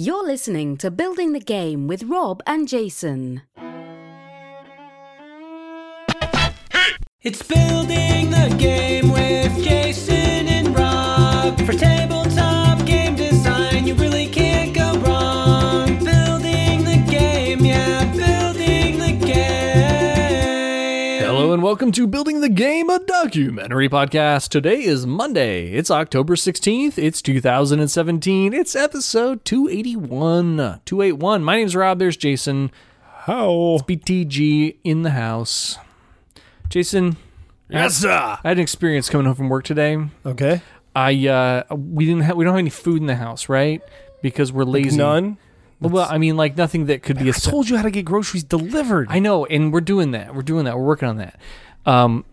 [0.00, 3.42] You're listening to Building the Game with Rob and Jason.
[7.20, 8.87] It's building the game
[21.88, 24.50] welcome to Building the Game, a documentary podcast.
[24.50, 25.72] Today is Monday.
[25.72, 26.98] It's October 16th.
[26.98, 28.52] It's 2017.
[28.52, 30.82] It's episode 281.
[30.84, 31.42] 281.
[31.42, 31.98] My name's Rob.
[31.98, 32.70] There's Jason.
[33.20, 33.78] How?
[33.88, 35.78] BTG in the house.
[36.68, 37.16] Jason.
[37.70, 38.10] Yes, sir.
[38.44, 39.96] I had an experience coming home from work today.
[40.26, 40.60] Okay.
[40.94, 43.80] I uh we didn't have we don't have any food in the house, right?
[44.20, 44.98] Because we're lazy.
[44.98, 45.38] None.
[45.80, 48.04] Well, I mean like nothing that could be a I told you how to get
[48.04, 49.06] groceries delivered.
[49.10, 50.34] I know, and we're doing that.
[50.34, 50.76] We're doing that.
[50.76, 51.38] We're working on that.
[51.88, 52.24] Um,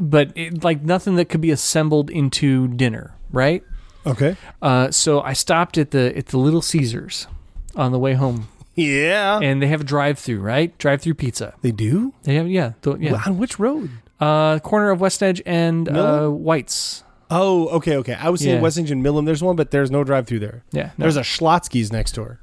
[0.00, 3.62] but it, like nothing that could be assembled into dinner, right?
[4.06, 4.36] okay.
[4.62, 7.26] Uh, so I stopped at the at the Little Caesars
[7.74, 9.40] on the way home, Yeah.
[9.42, 10.76] and they have a drive-through, right?
[10.78, 11.54] Drive-through pizza.
[11.62, 12.14] they do?
[12.22, 13.20] They have yeah, the, yeah.
[13.26, 13.90] On which road?
[14.20, 17.02] Uh, corner of West Edge and uh, White's.
[17.28, 18.14] Oh, okay, okay.
[18.14, 18.60] I was Yeah.
[18.60, 19.26] West and Millam.
[19.26, 20.62] There's one, but there's no drive through there.
[20.70, 21.02] Yeah, no.
[21.04, 22.38] There's a Schlotzsky's next door.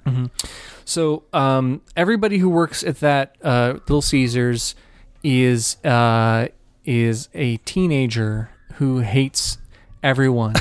[0.85, 4.75] So um, everybody who works at that uh, Little Caesars
[5.23, 6.47] is uh,
[6.85, 9.57] is a teenager who hates
[10.01, 10.55] everyone.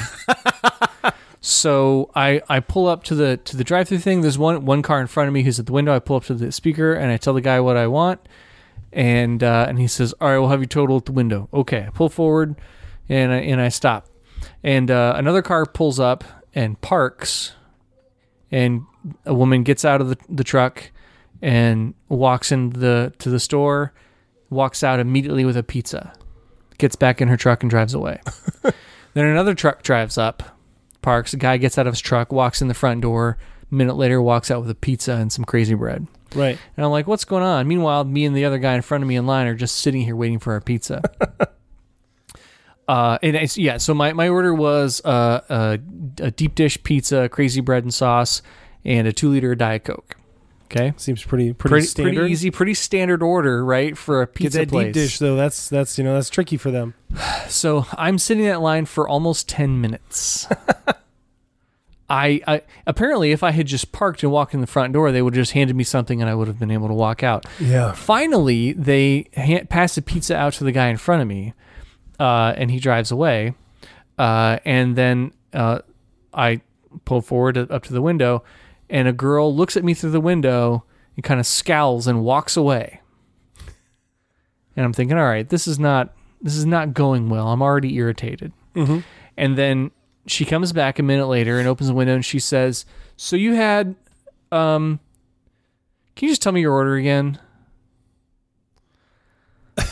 [1.40, 4.20] so I, I pull up to the to the drive through thing.
[4.20, 5.94] There's one one car in front of me who's at the window.
[5.94, 8.20] I pull up to the speaker and I tell the guy what I want,
[8.92, 11.86] and uh, and he says, "All right, we'll have you total at the window." Okay,
[11.86, 12.56] I pull forward,
[13.08, 14.08] and I, and I stop,
[14.62, 16.24] and uh, another car pulls up
[16.54, 17.52] and parks
[18.52, 18.84] and
[19.24, 20.92] a woman gets out of the, the truck
[21.40, 23.92] and walks into the to the store,
[24.52, 26.12] walks out immediately with a pizza,
[26.78, 28.20] gets back in her truck and drives away.
[28.62, 30.42] then another truck drives up,
[31.00, 31.32] parks.
[31.32, 33.38] A guy gets out of his truck, walks in the front door.
[33.70, 36.06] A minute later, walks out with a pizza and some crazy bread.
[36.34, 36.58] Right.
[36.76, 37.66] And I'm like, what's going on?
[37.68, 40.02] Meanwhile, me and the other guy in front of me in line are just sitting
[40.02, 41.02] here waiting for our pizza.
[42.88, 45.78] uh, and it's, yeah, so my, my order was uh, a,
[46.24, 48.42] a deep dish pizza, crazy bread and sauce,
[48.84, 50.16] and a two liter Diet Coke.
[50.74, 50.94] Okay.
[50.96, 52.14] Seems pretty pretty, Pretty, standard.
[52.16, 53.96] pretty easy, pretty standard order, right?
[53.96, 54.86] For a pizza Get that place.
[54.86, 55.36] deep dish though.
[55.36, 56.94] That's that's you know that's tricky for them.
[57.48, 60.46] So I'm sitting in that line for almost 10 minutes.
[62.08, 65.22] I, I apparently, if I had just parked and walked in the front door, they
[65.22, 67.46] would have just handed me something and I would have been able to walk out.
[67.58, 67.92] Yeah.
[67.92, 71.54] Finally, they ha- pass the pizza out to the guy in front of me,
[72.20, 73.54] uh, and he drives away.
[74.18, 75.80] Uh, and then uh,
[76.34, 76.60] I
[77.06, 78.44] pull forward up to the window,
[78.90, 80.84] and a girl looks at me through the window
[81.16, 83.00] and kind of scowls and walks away.
[84.76, 87.48] And I'm thinking, all right, this is not this is not going well.
[87.48, 88.52] I'm already irritated.
[89.36, 89.90] And then
[90.26, 92.84] she comes back a minute later and opens the window and she says,
[93.16, 93.94] "So you had,
[94.50, 94.98] um,
[96.16, 97.38] can you just tell me your order again?"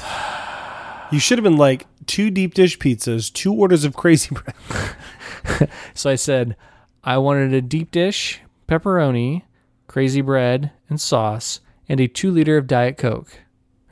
[1.12, 4.54] You should have been like two deep dish pizzas, two orders of crazy bread.
[5.94, 6.56] So I said,
[7.02, 8.40] I wanted a deep dish,
[8.70, 9.42] pepperoni,
[9.88, 13.40] crazy bread, and sauce, and a two liter of Diet Coke.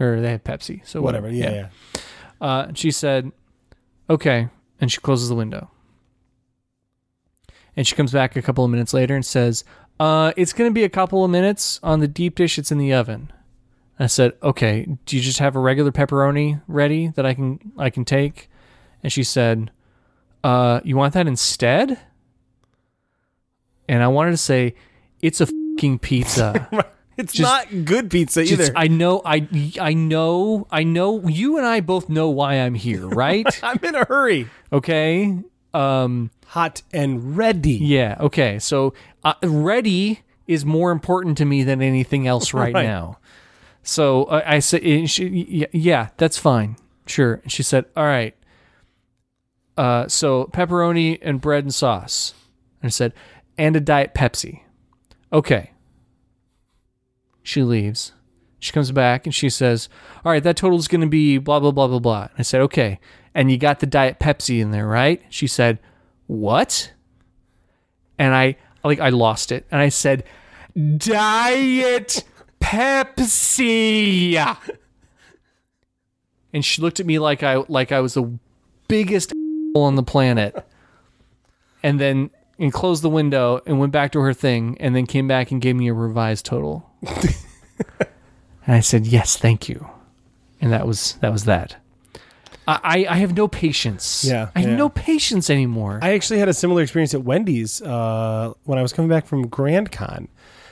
[0.01, 0.87] Or they had Pepsi.
[0.87, 1.27] So Whatever.
[1.27, 1.51] whatever.
[1.51, 2.01] Yeah, yeah.
[2.41, 3.33] Uh, she said,
[4.09, 4.49] okay.
[4.81, 5.71] And she closes the window.
[7.77, 9.65] And she comes back a couple of minutes later and says,
[9.99, 12.59] uh, it's going to be a couple of minutes on the deep dish.
[12.59, 13.33] It's in the oven.
[13.99, 17.91] I said, okay, do you just have a regular pepperoni ready that I can, I
[17.91, 18.49] can take?
[19.03, 19.73] And she said,
[20.45, 21.99] uh, you want that instead?
[23.89, 24.75] And I wanted to say,
[25.23, 26.69] it's a fucking pizza.
[27.19, 28.73] It's Just- not good pizza Just- either.
[28.77, 29.49] I know, I,
[29.81, 31.27] I know, I know.
[31.27, 33.45] You and I both know why I'm here, right?
[33.61, 34.49] I'm in a hurry.
[34.73, 35.37] okay.
[35.75, 36.31] Um.
[36.47, 37.73] Hot and ready.
[37.73, 38.19] Yeah.
[38.21, 38.61] Okay.
[38.61, 38.95] So,
[39.25, 42.87] uh, ready is more important to me than anything else right, Right.
[42.87, 43.19] now.
[43.83, 46.77] So uh, I said, she, yeah, yeah, that's fine.
[47.07, 47.41] Sure.
[47.43, 48.37] And she said, all right.
[49.77, 52.33] Uh, so pepperoni and bread and sauce.
[52.81, 53.13] And I said,
[53.59, 54.61] and a diet Pepsi.
[55.33, 55.73] Okay.
[57.43, 58.13] She leaves.
[58.61, 59.89] She comes back and she says,
[60.25, 62.23] All right, that total is going to be blah, blah, blah, blah, blah.
[62.23, 62.99] And I said, Okay.
[63.35, 65.23] And you got the Diet Pepsi in there, right?
[65.29, 65.79] She said,
[66.27, 66.93] What?
[68.19, 69.67] And I, like, I lost it.
[69.71, 70.25] And I said,
[70.97, 72.25] Diet
[72.61, 74.37] Pepsi.
[76.53, 78.39] And she looked at me like I, like I was the
[78.89, 79.33] biggest
[79.77, 80.67] on the planet.
[81.83, 85.29] And then and closed the window and went back to her thing and then came
[85.29, 86.91] back and gave me a revised total.
[87.03, 87.27] and
[88.67, 89.89] I said, "Yes, thank you."
[90.61, 91.77] And that was that was that.
[92.69, 94.25] I I have no patience.
[94.25, 94.77] Yeah, I have yeah.
[94.77, 96.01] no patience anymore.
[96.03, 99.47] I actually had a similar experience at Wendy's uh, when I was coming back from
[99.47, 100.29] Grand Con.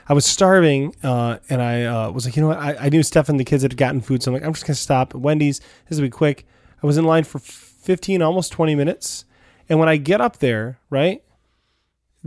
[0.08, 2.58] I was starving, uh, and I uh, was like, you know what?
[2.58, 4.66] I, I knew Steph and the kids had gotten food, so I'm like, I'm just
[4.66, 5.60] gonna stop at Wendy's.
[5.88, 6.46] This will be quick.
[6.82, 9.24] I was in line for 15, almost 20 minutes,
[9.68, 11.22] and when I get up there, right,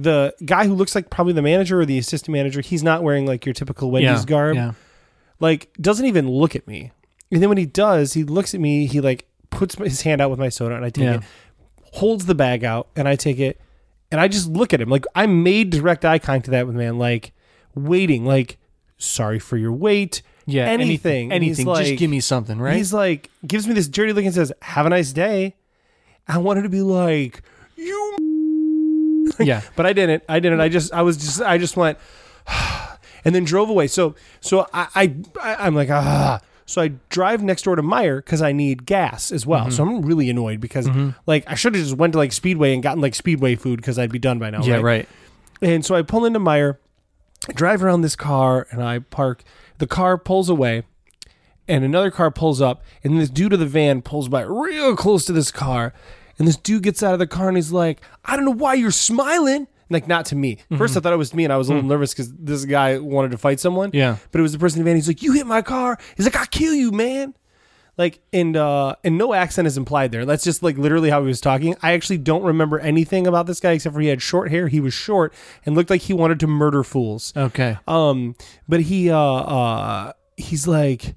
[0.02, 3.26] the guy who looks like probably the manager or the assistant manager, he's not wearing
[3.26, 4.72] like your typical Wendy's yeah, garb Yeah.
[5.42, 6.92] like doesn't even look at me.
[7.32, 8.86] And then when he does, he looks at me.
[8.86, 11.16] He like puts his hand out with my soda, and I take Yeah.
[11.16, 11.24] it.
[11.94, 13.60] Holds the bag out, and I take it,
[14.12, 14.90] and I just look at him.
[14.90, 17.34] Like I made direct eye contact to that with man, like
[17.76, 18.58] waiting, like
[18.98, 20.22] sorry for your wait.
[20.46, 20.66] Yeah.
[20.66, 21.32] anything, Anything.
[21.32, 21.66] Anything.
[21.68, 22.76] like- Just give me something, right?
[22.78, 25.56] He's like gives me this dirty look and says, "Have a nice day."
[26.28, 27.42] I wanted to be like
[27.76, 28.16] you
[29.40, 29.62] yeah.
[29.76, 30.24] but I didn't.
[30.30, 30.62] I didn't.
[30.62, 30.72] I mm.
[30.72, 31.98] just I was just I just went
[33.26, 33.88] and then drove away.
[33.88, 36.42] So so I, I I'm like ah.
[36.66, 39.62] So I drive next door to Meijer because I need gas as well.
[39.62, 39.72] Mm-hmm.
[39.72, 41.10] So I'm really annoyed because mm-hmm.
[41.26, 43.98] like I should have just went to like Speedway and gotten like Speedway food because
[43.98, 44.62] I'd be done by now.
[44.62, 44.76] Yeah.
[44.76, 44.84] right?
[44.84, 45.10] Right.
[45.62, 46.78] And so I pull into Meijer,
[47.48, 49.44] I drive around this car, and I park.
[49.80, 50.84] The car pulls away,
[51.68, 55.26] and another car pulls up, and this dude of the van pulls by real close
[55.26, 55.94] to this car.
[56.40, 58.74] And this dude gets out of the car and he's like, I don't know why
[58.74, 59.68] you're smiling.
[59.92, 60.60] Like, not to me.
[60.78, 63.00] First, I thought it was me, and I was a little nervous because this guy
[63.00, 63.90] wanted to fight someone.
[63.92, 64.18] Yeah.
[64.32, 64.96] But it was the person in the van.
[64.96, 65.98] He's like, You hit my car.
[66.16, 67.34] He's like, I'll kill you, man.
[67.98, 70.26] Like, and uh, and no accent is implied there.
[70.26, 71.76] That's just like literally how he was talking.
[71.82, 74.70] I actually don't remember anything about this guy except for he had short hair.
[74.70, 75.34] He was short
[75.66, 77.34] and looked like he wanted to murder fools.
[77.36, 77.78] Okay.
[77.90, 78.36] Um,
[78.70, 81.16] but he uh uh he's like,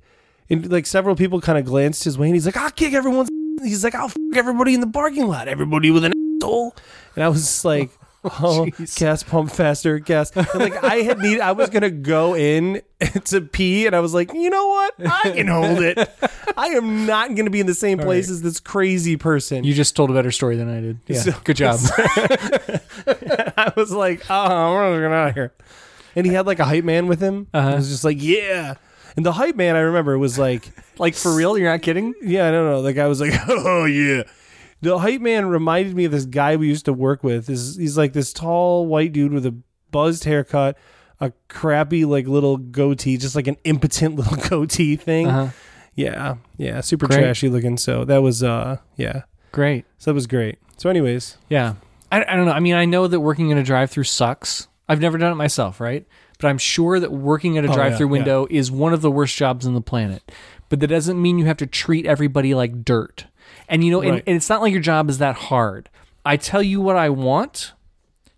[0.51, 3.29] and like several people kind of glanced his way, and he's like, I'll kick everyone's.
[3.63, 6.75] He's like, I'll f- everybody in the parking lot, everybody with an asshole.
[7.15, 7.91] And I was like.
[8.25, 8.97] Oh, jeez.
[9.01, 10.31] gas pump faster, gas.
[10.37, 12.81] And like I had need, I was gonna go in
[13.25, 14.95] to pee, and I was like, you know what?
[15.05, 15.99] I can hold it.
[16.57, 19.65] I am not gonna be in the same place as this crazy person.
[19.65, 20.99] You just told a better story than I did.
[21.09, 21.19] Yeah.
[21.19, 21.81] So- Good job.
[23.07, 25.53] I was like, oh, we're gonna get out of here.
[26.15, 27.49] And he had like a hype man with him.
[27.53, 27.71] Uh-huh.
[27.71, 28.75] He was just like, yeah.
[29.17, 31.57] And the hype man, I remember, was like, like for real?
[31.59, 32.15] You're not kidding?
[32.23, 32.83] yeah, I don't know.
[32.83, 34.23] The guy was like, oh, yeah.
[34.81, 37.49] The hype man reminded me of this guy we used to work with.
[37.49, 39.55] Is He's like this tall white dude with a
[39.91, 40.77] buzzed haircut,
[41.21, 45.29] a crappy like little goatee, just like an impotent little goatee thing.
[45.29, 45.53] Uh-huh.
[45.95, 47.19] Yeah, yeah, super Great.
[47.19, 47.77] trashy looking.
[47.77, 49.23] So that was, uh, yeah,
[49.53, 49.85] Great.
[49.99, 50.59] so that was great.
[50.79, 51.75] So, anyways, Yeah.
[52.11, 52.53] I, I don't know.
[52.53, 54.69] I mean, I know that working in a drive-through sucks.
[54.89, 56.07] I've never done it myself, right?
[56.43, 58.13] But I'm sure that working at a Oh, drive-through yeah.
[58.13, 60.31] window is one of the worst jobs on the planet.
[60.69, 63.27] But that doesn't mean you have to treat everybody like dirt.
[63.69, 64.25] And you know, and, Right.
[64.27, 65.89] and it's not like your job is that hard.
[66.27, 67.73] I tell you what I want,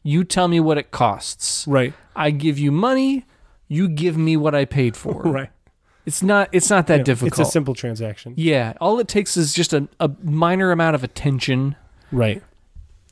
[0.03, 1.67] you tell me what it costs.
[1.67, 3.25] right, I give you money,
[3.69, 5.23] you give me what I paid for.
[5.23, 5.51] right.
[6.07, 7.41] It's not it's not that Yeah, difficult.
[7.41, 8.35] It's a simple transaction.
[8.37, 11.77] yeah, all it takes is just a, a minor amount of attention
[12.13, 12.43] Right,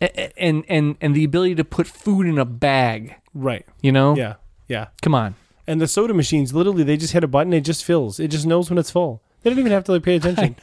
[0.00, 3.14] and and and the ability to put food in a bag.
[3.34, 3.64] right.
[3.80, 4.14] You know?
[4.16, 4.34] Yeah,
[4.68, 4.88] yeah.
[5.02, 5.34] Come on.
[5.66, 8.18] And the soda machines, literally, they just hit a button, it just fills.
[8.18, 9.22] It just knows when it's full.
[9.42, 10.56] They don't even have to like pay attention.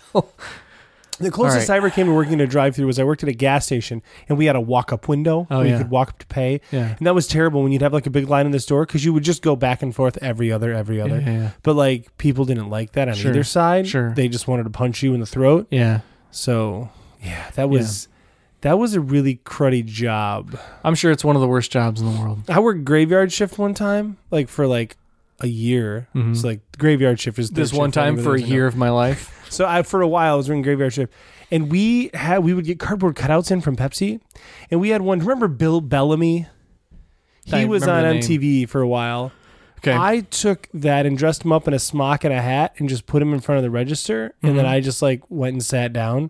[1.21, 3.29] The closest All I ever came to working in a drive-through was I worked at
[3.29, 6.19] a gas station, and we had a walk-up window Oh, where you could walk up
[6.19, 6.61] to pay.
[6.71, 6.95] Yeah.
[6.97, 9.03] And that was terrible when you'd have like a big line in the store because
[9.03, 11.19] you would just go back and forth every other, every other.
[11.19, 11.51] Yeah, yeah.
[11.63, 13.85] But like people didn't like that on Sure, either side.
[13.87, 14.13] sure.
[14.13, 15.67] They just wanted to punch you in the throat.
[15.71, 16.01] Yeah.
[16.31, 16.89] So
[17.21, 18.07] yeah, that was
[18.61, 20.57] that was a really cruddy job.
[20.83, 22.41] I'm sure it's one of the worst jobs in the world.
[22.49, 24.97] I worked graveyard shift one time, like for like
[25.39, 26.07] a year.
[26.15, 26.31] Mhm.
[26.31, 28.55] It's like graveyard shift is This one time for a doesn't know.
[28.55, 29.35] year of my life.
[29.49, 31.11] So I for a while I was working graveyard shift,
[31.49, 34.19] and we had we would get cardboard cutouts in from Pepsi,
[34.69, 35.17] and we had one.
[35.21, 36.45] Remember Bill Bellamy?
[37.45, 38.39] He I was on remember the name.
[38.41, 39.31] MTV for a while.
[39.79, 39.95] Okay.
[39.95, 43.07] I took that and dressed him up in a smock and a hat and just
[43.07, 44.69] put him in front of the register, and then Mhm.
[44.69, 46.29] I just like went and sat down.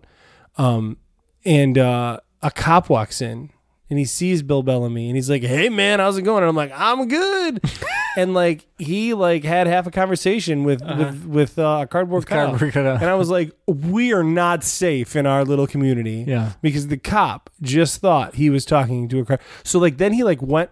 [0.56, 0.96] Um,
[1.44, 3.50] and uh, a cop walks in
[3.88, 6.56] and he sees Bill Bellamy and he's like, "Hey man, how's it going?" And I'm
[6.56, 7.60] like, "I'm good."
[8.16, 12.50] and like he like had half a conversation with with with uh, a cardboard cutout.
[12.50, 13.00] Cardboard cutout.
[13.02, 16.24] And I was like, we are not safe in our little community.
[16.26, 16.52] Yeah.
[16.62, 19.40] Because the cop just thought he was talking to a car.
[19.64, 20.70] So like then he like went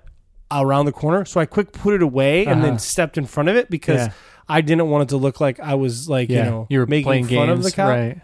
[0.51, 1.25] around the corner.
[1.25, 2.79] So I quick put it away and then Uh-huh.
[2.79, 4.13] stepped in front of it because Yeah.
[4.49, 6.45] I didn't want it to look like I was like, yeah.
[6.45, 7.89] you know, you were making playing fun games, of the cop.
[7.89, 8.21] right?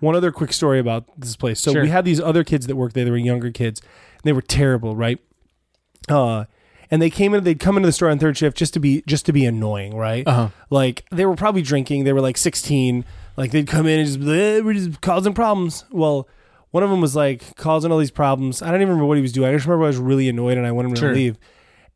[0.00, 1.60] One other quick story about this place.
[1.60, 1.82] So Sure.
[1.82, 3.04] we had these other kids that worked there.
[3.04, 3.80] They were younger kids.
[3.80, 5.18] And they were terrible, right?
[6.08, 6.44] Uh
[6.90, 9.02] and they came in they'd come into the store on third shift just to be
[9.06, 10.26] just to be annoying, right?
[10.26, 10.48] Uh-huh.
[10.70, 12.04] Like they were probably drinking.
[12.04, 13.04] They were like 16.
[13.36, 15.84] Like they'd come in and just, "Eh, we're just causing problems.
[15.92, 16.26] Well,
[16.70, 18.62] one of them was like causing all these problems.
[18.62, 19.48] I don't even remember what he was doing.
[19.50, 21.08] I just remember I was really annoyed and I wanted him Sure.
[21.10, 21.38] to leave.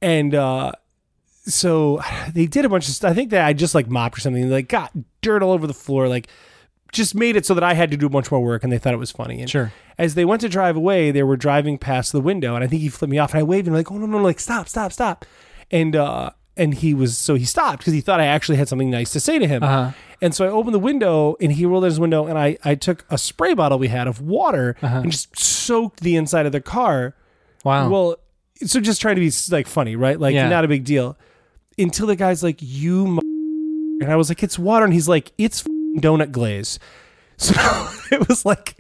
[0.03, 0.73] And uh,
[1.47, 2.01] so
[2.35, 3.11] they did a bunch of stuff.
[3.11, 4.51] I think that I just like mopped or something.
[4.51, 4.93] Like got
[5.23, 6.07] dirt all over the floor.
[6.09, 6.29] Like
[6.93, 8.79] just made it so that I had to do a bunch more work, and they
[8.79, 9.41] thought it was funny.
[9.41, 9.73] And Sure.
[9.99, 12.83] As they went to drive away, they were driving past the window, and I think
[12.83, 14.69] he flipped me off, and I waved, and like, oh no, no, no, like stop,
[14.69, 15.25] stop, stop,
[15.71, 18.91] and uh, and he was so he stopped because he thought I actually had something
[18.91, 19.63] nice to say to him.
[19.63, 19.93] Uh-huh.
[20.21, 22.75] And so I opened the window, and he rolled out his window, and I I
[22.75, 24.99] took a spray bottle we had of water Uh-huh.
[24.99, 27.15] and just soaked the inside of the car.
[27.65, 27.89] Wow.
[27.89, 28.17] Well,
[28.67, 30.21] so just trying to be like funny, right?
[30.21, 30.49] Like Yeah.
[30.49, 31.17] not a big deal.
[31.79, 33.21] Until the guy's like, "You," mo-"
[34.03, 35.65] and I was like, "It's water," and he's like, "It's
[35.97, 36.79] donut glaze."
[37.39, 37.55] So
[38.13, 38.77] it was like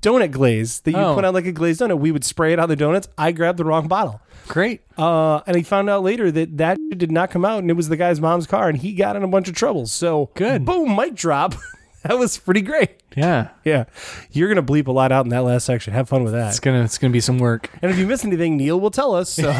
[0.00, 1.14] donut glaze that you Oh.
[1.14, 1.98] put on like a glazed donut.
[1.98, 3.08] We would spray it on the donuts.
[3.18, 4.20] I grabbed the wrong bottle.
[4.48, 4.80] Great.
[4.96, 7.88] Uh, and he found out later that that did not come out, and it was
[7.90, 9.86] the guy's mom's car, and he got in a bunch of trouble.
[9.86, 10.64] So Good.
[10.64, 11.54] boom, mic drop.
[12.04, 12.90] that was pretty great.
[13.14, 13.48] Yeah.
[13.64, 13.84] Yeah,
[14.30, 15.92] you're gonna bleep a lot out in that last section.
[15.92, 16.48] Have fun with that.
[16.50, 17.68] It's gonna it's gonna be some work.
[17.82, 19.28] And if you miss anything, Neil will tell us.
[19.30, 19.52] So,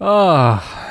[0.00, 0.84] Oh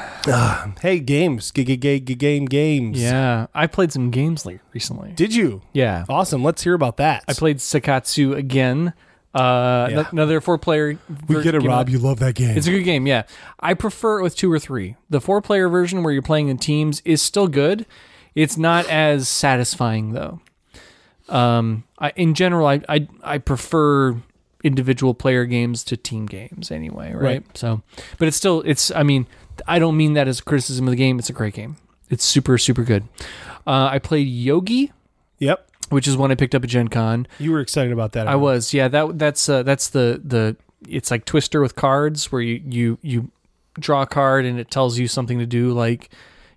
[0.82, 3.02] hey, games, g- g- g- g- game, games.
[3.02, 3.48] yeah.
[3.54, 5.12] I played some games recently.
[5.16, 5.62] Did you?
[5.74, 6.06] yeah.
[6.10, 6.44] Awesome.
[6.44, 7.24] Let's hear about that.
[7.28, 8.94] I played Sakatsu again.
[9.34, 10.04] Uh, Yeah.
[10.12, 10.98] another four player.
[11.28, 11.90] We get it, Rob.
[11.90, 12.58] You love that game.
[12.58, 13.24] It's a good game, yeah.
[13.60, 14.96] I prefer it with two or three.
[15.10, 17.86] The four player version where you're playing in teams is still good.
[18.34, 20.40] It's not as satisfying though.
[21.30, 24.16] Um, I, in general, I, I I prefer
[24.64, 27.22] individual player games to team games anyway, right?
[27.22, 27.58] Right.
[27.58, 27.82] So,
[28.18, 28.92] but it's still it's.
[28.92, 29.28] I mean,
[29.68, 31.20] I don't mean that as a criticism of the game.
[31.20, 31.78] It's a great game.
[32.10, 33.04] It's super super good.
[33.66, 34.94] Uh, I played Yogi,
[35.40, 35.68] yep.
[35.90, 37.28] which is one I picked up at Gen Con.
[37.38, 38.28] You were excited about that.
[38.28, 38.88] I was, yeah.
[38.88, 40.56] That that's uh, that's the the
[40.88, 43.32] it's like Twister with cards where you you you
[43.80, 46.10] draw a card and it tells you something to do, like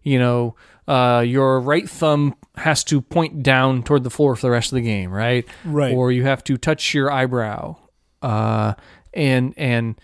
[0.02, 0.54] you know,
[0.88, 4.76] uh, your right thumb has to point down toward the floor for the rest of
[4.76, 5.46] the game, right?
[5.64, 5.94] Right.
[5.94, 7.76] Or you have to touch your eyebrow,
[8.22, 8.74] uh,
[9.14, 10.00] and and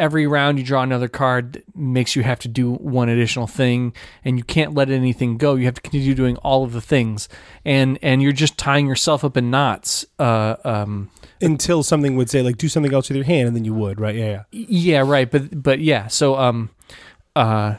[0.00, 3.92] every round you draw another card makes you have to do one additional thing
[4.24, 5.54] and you can't let anything go.
[5.54, 7.28] You have to continue doing all of the things.
[7.64, 12.42] And and you're just tying yourself up in knots uh um Until something would say
[12.42, 14.14] like, do something else with your hand, and then you would, right?
[14.14, 14.66] Yeah, yeah.
[14.68, 15.30] yeah right.
[15.30, 16.08] But but yeah.
[16.08, 16.70] So um
[17.36, 17.74] uh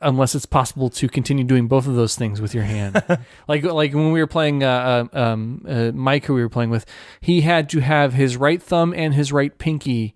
[0.00, 3.02] unless it's possible to continue doing both of those things with your hand.
[3.48, 6.70] Like like when we were playing uh, uh um uh, mike who we were playing
[6.70, 6.86] with
[7.20, 10.14] he had to have his right thumb and his right pinky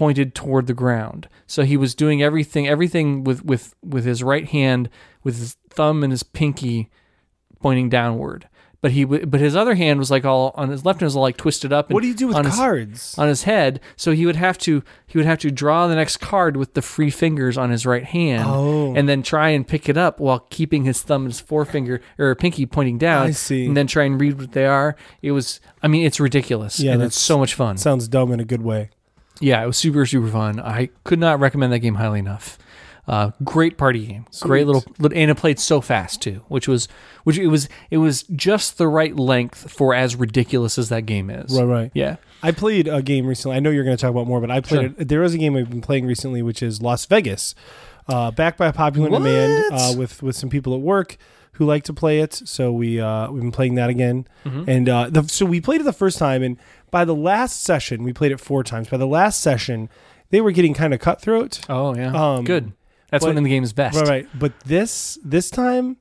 [0.00, 4.48] pointed toward the ground so he was doing everything everything with with with his right
[4.48, 4.88] hand
[5.24, 6.88] with his thumb and his pinky
[7.60, 8.48] pointing downward
[8.82, 11.14] but he w- but his other hand was like all on his left hand was
[11.16, 13.14] all like twisted up and What do you do with on his- cards?
[13.18, 16.16] on his head so he would have to he would have to draw the next
[16.16, 18.94] card with the free fingers on his right hand Oh.
[18.94, 22.34] and then try and pick it up while keeping his thumb and his forefinger or
[22.34, 23.66] pinky pointing down I see.
[23.66, 26.92] and then try and read what they are it was i mean it's ridiculous Yeah,
[26.92, 28.88] and that's- it's so much fun Sounds dumb in a good way.
[29.40, 32.58] Yeah it was super super fun i could not recommend that game highly enough
[33.08, 36.86] uh, great party game great little and it played so fast too which was
[37.24, 41.28] which it was it was just the right length for as ridiculous as that game
[41.28, 41.90] is Right, right.
[41.94, 43.58] yeah I played a game recently.
[43.58, 44.94] I know you're going to talk about more, but I played Sure.
[44.98, 45.08] it.
[45.08, 47.54] There was a game I've been playing recently, which is Las Vegas,
[48.08, 51.18] uh, backed by a popular demand uh, with with some people at work
[51.52, 52.32] who like to play it.
[52.46, 54.70] So we uh, we've been playing that again, Mm-hmm.
[54.70, 56.56] and uh, the, so we played it the first time, and
[56.90, 58.88] by the last session, we played it four times.
[58.88, 59.88] By the last session,
[60.30, 61.60] they were getting kind of cutthroat.
[61.68, 62.72] Oh yeah, Um, good.
[63.10, 63.96] That's but- when the game is best.
[63.98, 64.28] Right, right.
[64.38, 65.96] But this this time,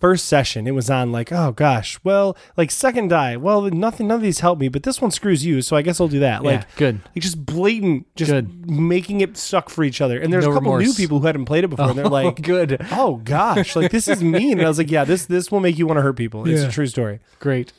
[0.00, 3.36] first session, it was on like, oh gosh, well, like second die.
[3.36, 6.00] Well, nothing, none of these help me, but this one screws you, so I guess
[6.00, 6.42] I'll do that.
[6.42, 7.00] Yeah, Like, good.
[7.14, 8.68] like just blatant, just Good.
[8.70, 10.18] making it suck for each other.
[10.20, 12.42] And there's No a couple new people who hadn't played it before, and they're like,
[12.42, 14.58] good, oh gosh, like this is mean.
[14.58, 16.46] And I was like, yeah, this this will make you want to hurt people.
[16.48, 16.68] It's Yeah.
[16.68, 17.20] a true story.
[17.38, 17.72] great.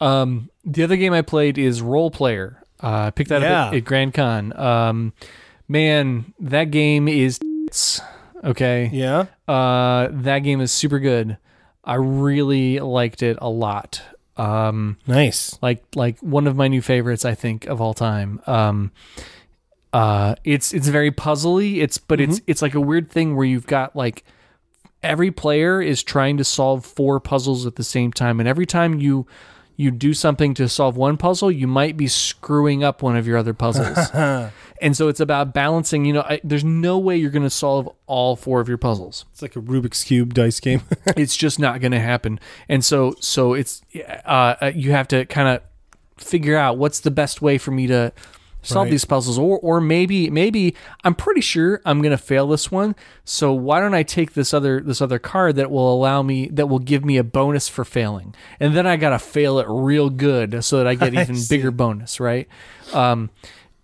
[0.00, 2.62] Um, the other game I played is Roll Player.
[2.82, 4.56] Uh, I picked that up at, at Grand Con.
[4.58, 5.12] Um,
[5.66, 7.40] man, that game is
[8.44, 8.90] okay.
[8.92, 9.26] Yeah.
[9.48, 11.38] Uh, that game is super good.
[11.84, 14.02] I really liked it a lot.
[14.36, 15.58] Um, Nice.
[15.62, 18.40] like like one of my new favorites I think of all time.
[18.46, 18.92] Um
[19.92, 21.78] uh it's it's very puzzly.
[21.82, 24.22] It's but it's it's like a weird thing where you've got like
[25.02, 29.00] every player is trying to solve four puzzles at the same time and every time
[29.00, 29.26] you
[29.78, 33.38] you do something to solve one puzzle, you might be screwing up one of your
[33.38, 34.10] other puzzles.
[34.82, 37.88] and so it's about balancing, you know, I, there's no way you're going to solve
[38.08, 40.82] all four of your puzzles It's like a Rubik's cube dice game.
[41.16, 43.82] it's just not going to happen and so so it's
[44.24, 45.62] uh uh, you have to kind of
[46.16, 48.12] figure out what's the best way for me to
[48.62, 48.90] solve Right.
[48.90, 50.74] these puzzles or or maybe maybe
[51.04, 52.96] I'm pretty sure I'm going to fail this one.
[53.24, 56.66] So why don't I take this other this other card that will allow me that
[56.68, 58.34] will give me a bonus for failing?
[58.60, 61.70] And then I got to fail it real good so that I get even bigger
[61.70, 62.48] bonus right?
[62.92, 63.30] Um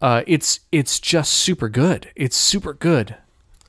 [0.02, 2.10] uh it's it's just super good.
[2.16, 3.16] It's super good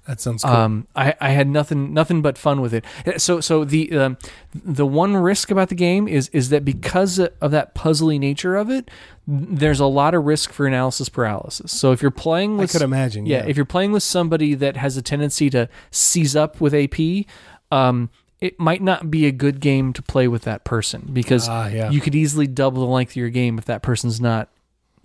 [0.06, 0.54] That sounds cool.
[0.54, 2.86] Um, I, I had nothing nothing but fun with it.
[3.08, 4.18] Uh, So so the um,
[4.54, 8.70] the one risk about the game is is that because of that puzzly nature of
[8.70, 8.90] it,
[9.28, 11.72] there's a lot of risk for analysis paralysis.
[11.72, 13.46] So if you're playing with could imagine, yeah.
[13.48, 17.26] if you're playing with somebody that has a tendency to seize up with AP,
[17.72, 18.10] um,
[18.42, 21.90] it might not be a good game to play with that person because Ah, yeah.
[21.90, 24.50] you could easily double the length of your game if that person's not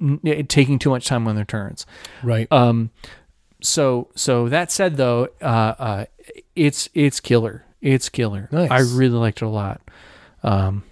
[0.01, 1.87] n- taking too much time on their turns.
[2.23, 2.51] right.
[2.53, 2.91] Um,
[3.63, 6.05] so so that said though, uh, uh,
[6.55, 7.65] it's it's killer.
[7.81, 8.49] It's killer.
[8.53, 8.71] Nice.
[8.71, 9.81] I really liked it a lot.
[10.43, 10.85] Um,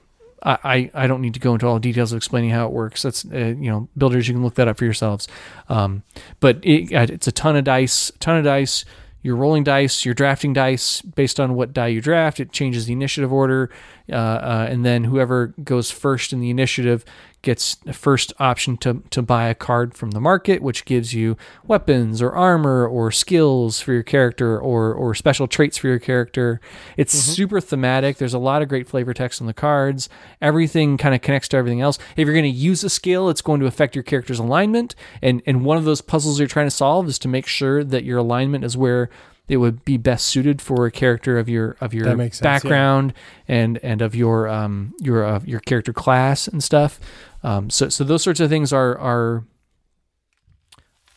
[0.43, 2.73] I, I I don't need to go into all the details of explaining how it
[2.73, 3.03] works.
[3.03, 5.29] That's uh, you know builders you can look that up for yourselves.
[5.69, 6.03] Um,
[6.41, 8.85] but it, uh, it's a ton of dice, ton of dice.
[9.21, 10.05] You're rolling dice.
[10.05, 12.39] You're drafting dice based on what die you draft.
[12.39, 13.69] It changes the initiative order,
[14.11, 17.05] uh, uh, and then whoever goes first in the initiative
[17.42, 21.37] gets the first option to to buy a card from the market, which gives you
[21.64, 26.61] weapons or armor or skills for your character or or special traits for your character.
[26.97, 27.33] It's mm-hmm.
[27.33, 28.16] super thematic.
[28.16, 30.09] There's a lot of great flavor text on the cards.
[30.40, 31.99] Everything kind of connects to everything else.
[32.16, 35.42] If you're going to use a skill, it's going to affect your character's alignment, and
[35.47, 38.18] and one of those puzzles you're trying to solve is to make sure that your
[38.18, 39.11] alignment is where
[39.49, 42.43] it would be best suited for a character of your of your That sense, yeah.
[42.43, 43.14] background
[43.47, 47.00] and and of your um your uh, your character class and stuff.
[47.43, 49.45] Um, so so those sorts of things are are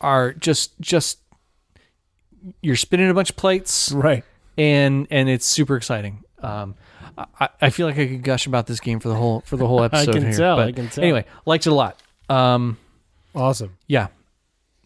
[0.00, 1.18] are just just
[2.60, 4.24] you're spinning a bunch of plates right.
[4.58, 6.24] and and it's super exciting.
[6.42, 6.74] Um,
[7.38, 9.66] I, I feel like I could gush about this game for the whole for the
[9.66, 10.32] whole episode can here.
[10.32, 11.04] tell, but I can tell.
[11.04, 12.00] Anyway, liked it a lot.
[12.28, 12.78] Um,
[13.34, 13.76] Awesome.
[13.86, 14.08] yeah.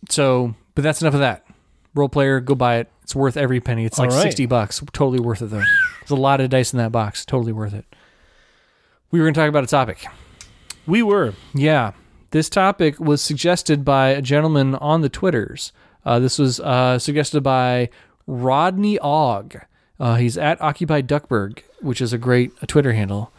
[0.08, 1.46] So, but that's enough of that.
[1.94, 2.90] Roll Player, go buy it.
[3.06, 3.84] It's worth every penny.
[3.84, 4.20] It's like right.
[4.20, 4.82] sixty bucks.
[4.92, 5.62] Totally worth it though.
[6.00, 7.24] There's a lot of dice in that box.
[7.24, 7.84] Totally worth it.
[9.12, 10.04] We were going to talk about a topic.
[10.88, 11.34] We were.
[11.54, 11.92] Yeah.
[12.32, 15.70] This topic was suggested by a gentleman on the Twitters.
[16.04, 17.90] Uh, this was uh, suggested by
[18.26, 19.56] Rodney Ogg.
[20.00, 23.32] Uh, he's at Occupied Duckburg, which is a great uh, Twitter handle.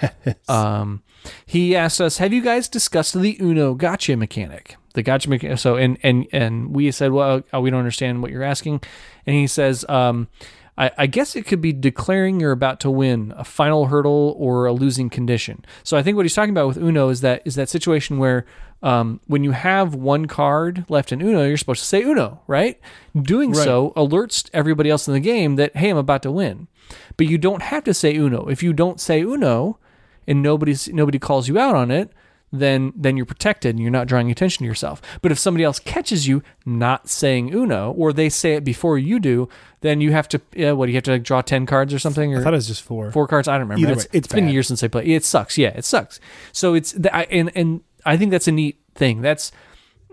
[0.48, 1.04] um,
[1.46, 5.58] he asked us, "Have you guys discussed the Uno gotcha mechanic?" The gotcha mechanic.
[5.58, 8.82] So, and and and we said, "Well, uh, we don't understand what you're asking,"
[9.26, 10.28] and he says, um,
[10.76, 14.66] I, I guess it could be declaring you're about to win a final hurdle or
[14.66, 15.64] a losing condition.
[15.82, 18.46] So I think what he's talking about with Uno is that is that situation where
[18.82, 22.80] um, when you have one card left in Uno, you're supposed to say Uno, right?
[23.20, 26.68] Doing so alerts everybody else in the game that hey, I'm about to win.
[27.16, 28.48] But you don't have to say Uno.
[28.48, 29.78] If you don't say Uno,
[30.26, 32.12] and nobody's nobody calls you out on it,
[32.52, 35.00] then then you're protected and you're not drawing attention to yourself.
[35.22, 39.18] But if somebody else catches you not saying Uno, or they say it before you
[39.18, 39.48] do,
[39.80, 41.98] then you have to yeah, what do you have to like, draw ten cards or
[41.98, 43.10] something, or I thought it was just four.
[43.10, 43.48] four cards?
[43.48, 43.82] I don't remember.
[43.82, 45.08] Either it's, way, it's been years since I played.
[45.08, 45.56] It sucks.
[45.56, 46.20] Yeah, it sucks.
[46.52, 49.22] So it's the, I, and and I think that's a neat thing.
[49.22, 49.50] That's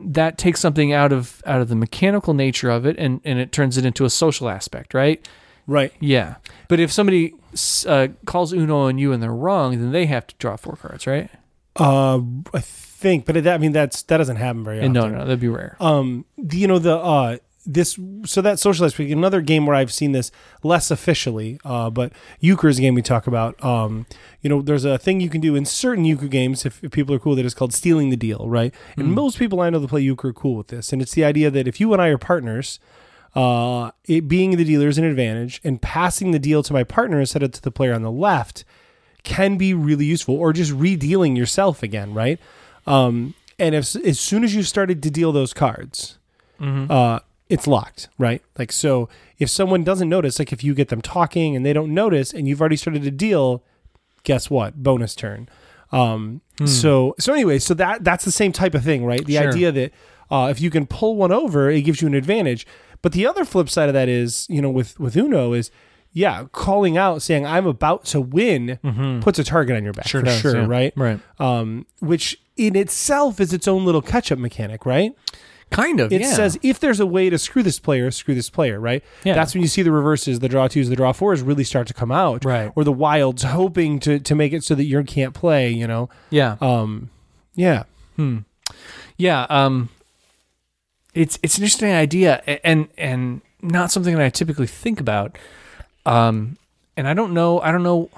[0.02, 3.52] that takes something out of out of the mechanical nature of it, and and it
[3.52, 5.25] turns it into a social aspect, right?
[5.67, 5.93] Right.
[5.99, 6.36] Yeah.
[6.67, 7.36] But if somebody
[7.86, 11.06] uh, calls Uno on you and they're wrong, then they have to draw four cards,
[11.06, 11.30] right?
[11.75, 12.19] Uh,
[12.53, 15.12] I think, but it, I mean, that's that doesn't happen very And often.
[15.13, 15.77] no, no, that'd be rare.
[15.79, 19.91] um the, you know the uh this so that socialized week another game where i've
[19.93, 20.32] seen this
[20.63, 24.05] less officially uh but euchre is a game we talk about um
[24.41, 27.13] you know there's a thing you can do in certain euchre games if, if people
[27.13, 29.89] are cool that is called stealing the deal right and most people i know that
[29.89, 32.08] play euchre are cool with this and it's the idea that if you and i
[32.08, 32.79] are partners
[33.36, 37.19] uh it being the dealer is an advantage and passing the deal to my partner
[37.19, 38.63] instead of to the player on the left
[39.23, 42.39] can be really useful or just redealing yourself again right
[42.88, 46.17] um and if as soon as you started to deal those cards
[46.91, 48.41] uh, it's locked, right?
[48.58, 51.93] Like, so if someone doesn't notice, like if you get them talking and they don't
[51.93, 53.63] notice and you've already started to deal,
[54.23, 54.84] guess what?
[54.84, 55.47] Bonus turn.
[55.93, 59.25] Um, so, so anyway, so that, that's the same type of thing, right?
[59.25, 59.49] The Sure.
[59.49, 59.93] idea that,
[60.29, 62.67] uh, if you can pull one over, it gives you an advantage.
[63.01, 65.71] But the other flip side of that is, you know, with, with Uno is,
[66.13, 68.79] yeah, calling out saying I'm about to win
[69.21, 70.65] puts a target on your back Sure for does, sure, yeah.
[70.67, 70.93] right?
[70.95, 71.19] Right.
[71.39, 75.15] Um, which in itself is its own little catch up mechanic, right?
[75.69, 76.11] Kind of.
[76.11, 76.33] It yeah.
[76.33, 79.03] says if there's a way to screw this player, screw this player, right?
[79.23, 79.35] Yeah.
[79.35, 81.93] That's when you see the reverses, the draw twos, the draw fours really start to
[81.93, 82.43] come out.
[82.43, 82.71] Right.
[82.75, 86.09] Or the wilds hoping to to make it so that you can't play, you know.
[86.31, 86.57] yeah.
[86.59, 87.11] Um
[87.55, 87.83] yeah.
[89.17, 89.89] Yeah, um,
[91.13, 95.37] it's it's an interesting idea, and and not something that I typically think about.
[96.09, 96.57] Um,
[96.97, 98.09] and I don't know, I don't know,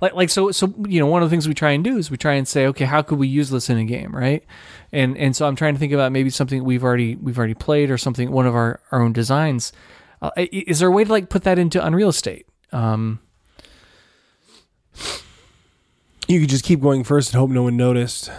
[0.00, 2.10] like like so so you know one of the things we try and do is
[2.10, 4.44] we try and say, okay, how could we use this in a game, right?
[4.92, 7.90] And and so I'm trying to think about maybe something we've already we've already played
[7.90, 9.72] or something one of our our own designs.
[10.20, 12.46] Uh, is there a way to like put that into Unreal Estate?
[12.72, 13.20] Um,
[16.28, 18.30] You could just keep going first and hope no one noticed.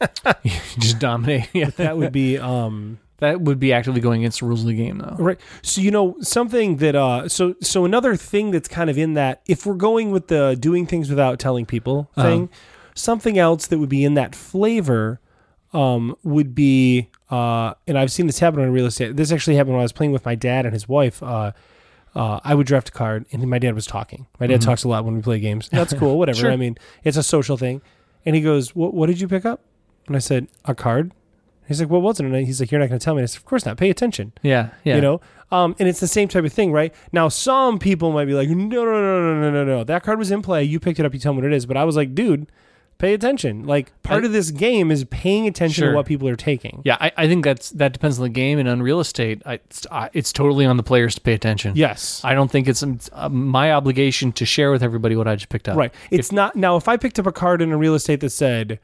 [0.78, 1.48] just dominate.
[1.52, 1.70] Yeah.
[1.76, 4.98] That would be um That would be actively going against the rules of the game,
[4.98, 5.16] though.
[5.18, 5.40] Right.
[5.62, 9.40] So you know something that uh so so another thing that's kind of in that
[9.46, 12.28] if we're going with the doing things without telling people Uh-huh.
[12.28, 12.50] thing,
[12.94, 15.20] something else that would be in that flavor
[15.72, 19.16] um would be uh and I've seen this happen on real estate.
[19.16, 21.22] This actually happened when I was playing with my dad and his wife.
[21.22, 21.52] Uh
[22.14, 24.26] uh, I would draft a card, and my dad was talking.
[24.40, 25.68] My dad talks a lot when we play games.
[25.68, 26.38] That's cool, whatever.
[26.38, 26.50] Sure.
[26.50, 27.82] I mean, it's a social thing.
[28.24, 28.94] And he goes, "What?
[28.94, 29.60] What did you pick up?"
[30.06, 31.12] And I said, "A card."
[31.66, 33.38] He's like, "What was it?" He's like, "You're not going to tell me." I said,
[33.38, 33.76] "Of course not.
[33.76, 34.96] Pay attention." Yeah, yeah.
[34.96, 36.94] You know, um, and it's the same type of thing, right?
[37.12, 39.84] Now, some people might be like, "No, no, no, no, no, no, no.
[39.84, 40.64] That card was in play.
[40.64, 41.12] You picked it up.
[41.14, 42.46] You tell me what it is." But I was like, "Dude,
[42.98, 43.64] pay attention.
[43.64, 45.90] Like part I, of this game is paying attention sure.
[45.90, 46.82] to what people are taking.
[46.84, 49.42] Yeah, I, I, think that's that depends on the game and on real estate.
[49.44, 51.76] I, it's, it's, totally on the players to pay attention.
[51.76, 55.36] Yes, I don't think it's um, uh, my obligation to share with everybody what I
[55.36, 55.76] just picked up.
[55.76, 55.92] Right.
[56.10, 56.76] It's if, not now.
[56.76, 58.78] If I picked up a card in Unreal Estate that said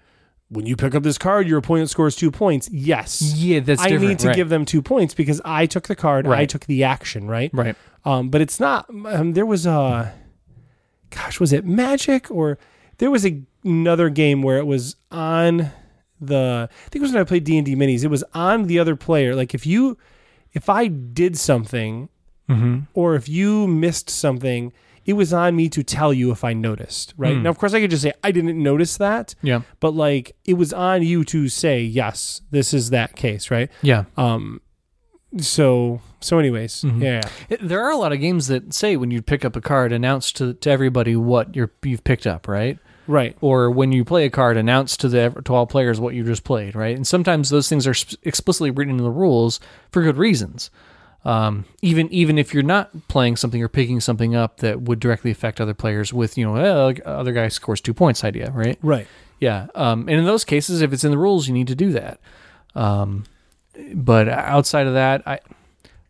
[0.52, 3.88] when you pick up this card your opponent scores two points yes Yeah, that's i
[3.88, 4.36] need to right.
[4.36, 7.74] give them two points because i took the card i took the action right right.
[8.04, 8.86] Um, but it's not.
[8.90, 10.12] Um, there was a,
[11.10, 12.58] gosh, was it Magic or
[12.98, 15.70] there was a, another game where it was on
[16.20, 16.68] the.
[16.68, 18.02] I think it was when I played D and D minis.
[18.02, 19.36] It was on the other player.
[19.36, 19.98] Like if you,
[20.52, 22.08] if I did something,
[22.50, 22.80] Mm-hmm.
[22.92, 24.72] or if you missed something,
[25.04, 27.14] it was on me to tell you if I noticed.
[27.16, 27.42] Right Hmm.
[27.42, 29.34] now, of course, I could just say I didn't notice that.
[29.42, 33.70] Yeah, But like it was on you to say yes, this is that case, right?
[33.82, 34.04] yeah.
[34.16, 34.60] Um,
[35.38, 37.00] so so anyways, Mhm.
[37.02, 37.56] yeah.
[37.60, 40.30] There are a lot of games that say when you pick up a card, announce
[40.32, 42.78] to, to everybody what you're you've picked up, right?
[43.08, 43.36] Right.
[43.40, 46.44] Or when you play a card, announce to the to all players what you just
[46.44, 46.94] played, right?
[46.94, 49.58] And sometimes those things are sp- explicitly written in the rules
[49.90, 50.70] for good reasons.
[51.24, 55.30] Um, even even if you're not playing something or picking something up that would directly
[55.30, 58.78] affect other players, with you know, eh, other guy scores two points idea, right?
[58.82, 59.06] Right.
[59.38, 59.68] Yeah.
[59.74, 62.20] Um, and in those cases, if it's in the rules, you need to do that.
[62.74, 63.24] Um,
[63.94, 65.38] but outside of that, I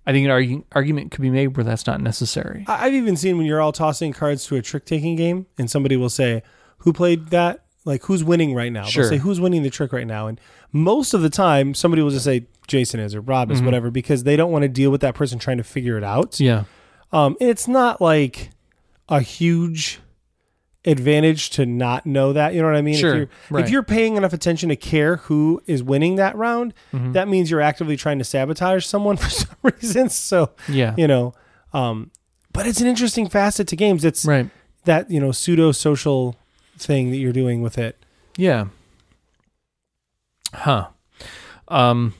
[0.06, 2.64] I think an argu- argument could be made where that's not necessary.
[2.66, 5.96] I've even seen when you're all tossing cards to a trick taking game and somebody
[5.96, 6.42] will say,
[6.78, 7.64] Who played that?
[7.84, 8.84] Like, who's winning right now?
[8.84, 9.02] Sure.
[9.04, 10.28] They'll say, Who's winning the trick right now?
[10.28, 10.40] And
[10.72, 14.22] most of the time, somebody will just say, Jason is or Rob is, whatever, because
[14.24, 16.38] they don't want to deal with that person trying to figure it out.
[16.38, 16.64] Yeah.
[17.10, 18.50] Um, and it's not like
[19.08, 20.00] a huge
[20.84, 22.54] advantage to not know that.
[22.54, 22.96] You know what I mean?
[22.96, 23.64] Sure, If you're, right.
[23.64, 27.12] if you're paying enough attention to care who is winning that round, Mm-hmm.
[27.12, 30.08] that means you're actively trying to sabotage someone for some reason.
[30.08, 30.94] So, Yeah.
[30.96, 31.34] you know
[31.74, 32.10] um
[32.52, 34.50] but it's an interesting facet to games it's Right.
[34.84, 36.36] that you know pseudo social
[36.84, 37.96] thing that you're doing with it
[38.36, 38.66] Yeah.
[40.54, 40.88] Huh.
[41.68, 42.14] Um.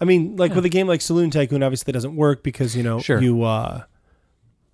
[0.00, 0.56] i mean like Yeah.
[0.56, 3.20] with a game like saloon tycoon obviously that doesn't work because you know Sure.
[3.20, 3.82] you uh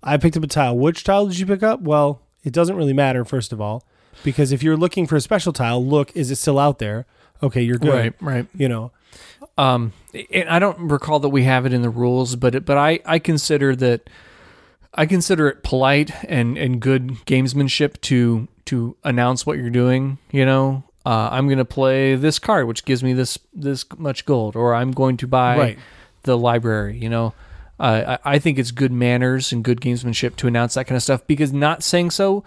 [0.03, 2.93] i picked up a tile which tile did you pick up well it doesn't really
[2.93, 3.83] matter first of all
[4.23, 7.05] because if you're looking for a special tile look is it still out there
[7.43, 8.13] okay you're good Right.
[8.21, 8.47] Right.
[8.55, 8.91] you know
[9.57, 9.91] Um.
[10.33, 12.99] And I don't recall that we have it in the rules, but it, but I
[13.05, 14.09] I consider that
[14.93, 20.17] I consider it polite and and good gamesmanship to to announce what you're doing.
[20.31, 20.83] You know.
[21.03, 24.75] Uh, I'm going to play this card, which gives me this this much gold, or
[24.75, 25.79] I'm going to buy Right.
[26.23, 26.99] the library.
[26.99, 27.33] You know,
[27.79, 31.01] uh, I, I think it's good manners and good gamesmanship to announce that kind of
[31.01, 32.43] stuff because not saying so,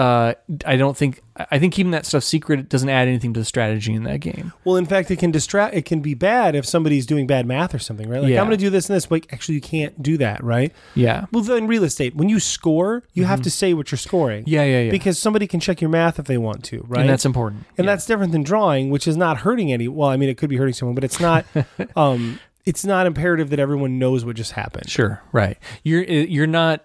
[0.00, 0.34] uh,
[0.66, 1.20] I don't think.
[1.50, 4.52] I think keeping that stuff secret doesn't add anything to the strategy in that game.
[4.64, 7.74] well in fact it can distract it can be bad if somebody's doing bad math
[7.74, 8.40] or something right like Yeah.
[8.42, 11.24] i'm gonna do this and this but actually you can't do that right Yeah.
[11.32, 14.64] well then real estate when you score you have to say what you're scoring Yeah.
[14.64, 14.80] Yeah.
[14.82, 14.90] Yeah.
[14.90, 17.00] because somebody can check your math if they want to, right?
[17.00, 17.64] and that's important.
[17.78, 17.92] And Yeah.
[17.92, 19.88] that's different than drawing, which is not hurting any.
[19.88, 21.46] Well, I mean, it could be hurting someone, but it's not.
[21.96, 24.90] um, it's not imperative that everyone knows what just happened.
[24.90, 25.56] Sure, right.
[25.84, 26.84] You're you're not.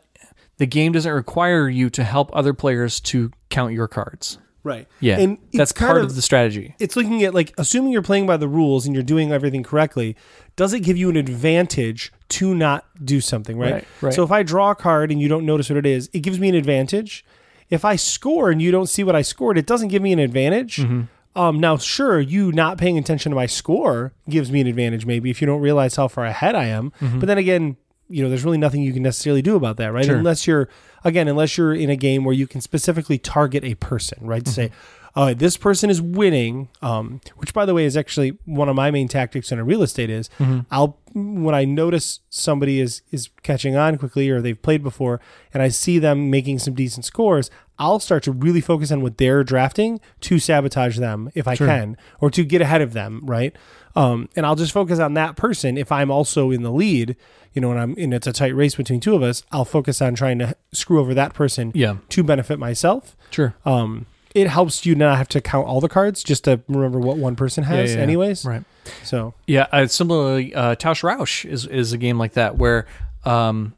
[0.57, 4.37] The game doesn't require you to help other players to count your cards.
[4.63, 4.87] Right.
[4.99, 6.73] Yeah, And that's part of- of the strategy.
[6.79, 10.15] It's looking at like assuming you're playing by the rules and you're doing everything correctly.
[10.55, 13.59] Does it give you an advantage to not do something?
[13.59, 13.73] Right.
[13.73, 14.13] Right, right.
[14.13, 16.39] So if I draw a card and you don't notice what it is, it gives
[16.39, 17.23] me an advantage.
[17.69, 20.19] If I score and you don't see what I scored, it doesn't give me an
[20.19, 20.77] advantage.
[20.77, 21.01] Mm-hmm.
[21.39, 25.29] Um, now, sure, you not paying attention to my score gives me an advantage, maybe
[25.29, 26.91] if you don't realize how far ahead I am.
[27.01, 27.75] But then again,
[28.09, 30.01] you know, there's really nothing you can necessarily do about that, right?
[30.03, 30.09] Mm-hmm.
[30.11, 30.17] Sure.
[30.17, 30.69] Unless you're,
[31.03, 34.43] again, unless you're in a game where you can specifically target a person, right?
[34.45, 34.67] To say,
[35.15, 35.19] Mm-hmm.
[35.21, 38.91] oh, this person is winning, um, which by the way is actually one of my
[38.91, 40.59] main tactics in Unreal Estate is Mm-hmm.
[40.71, 45.21] I'll when I notice somebody is is catching on quickly or they've played before
[45.53, 49.17] and I see them making some decent scores, I'll start to really focus on what
[49.17, 51.67] they're drafting to sabotage them if I Sure.
[51.67, 53.55] can or to get ahead of them, right?
[53.95, 57.15] Um, and I'll just focus on that person if I'm also in the lead,
[57.53, 60.01] you know, and I'm and it's a tight race between two of us, I'll focus
[60.01, 63.15] on trying to screw over that person Yeah, to benefit myself.
[63.31, 63.55] sure.
[63.65, 67.15] Um, it helps you not have to count all the cards, just to remember what
[67.15, 68.43] one person has, Yeah, yeah, anyways.
[68.43, 68.65] Right.
[69.03, 72.85] So Yeah, uh, similarly, uh, Tauschrausch is is a game like that where
[73.23, 73.75] um,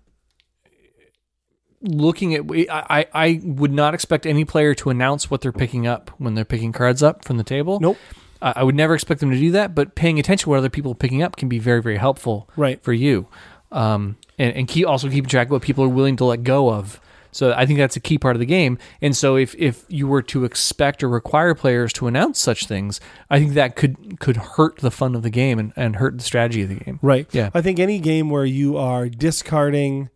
[1.82, 6.10] looking at I I would not expect any player to announce what they're picking up
[6.17, 7.80] when they're picking cards up from the table.
[7.80, 7.97] Nope.
[8.41, 10.69] I I would never expect them to do that, but paying attention to what other
[10.69, 12.82] people are picking up can be very very helpful Right.
[12.84, 13.28] for you,
[13.71, 16.69] um, and and keep also keeping track of what people are willing to let go
[16.71, 17.00] of.
[17.32, 18.80] So I think that's a key part of the game.
[19.00, 23.00] And so if if you were to expect or require players to announce such things,
[23.30, 26.23] I think that could could hurt the fun of the game and, and hurt the
[26.23, 27.00] strategy of the game.
[27.02, 27.28] Right.
[27.32, 27.52] Yeah.
[27.54, 30.10] I think any game where you are discarding,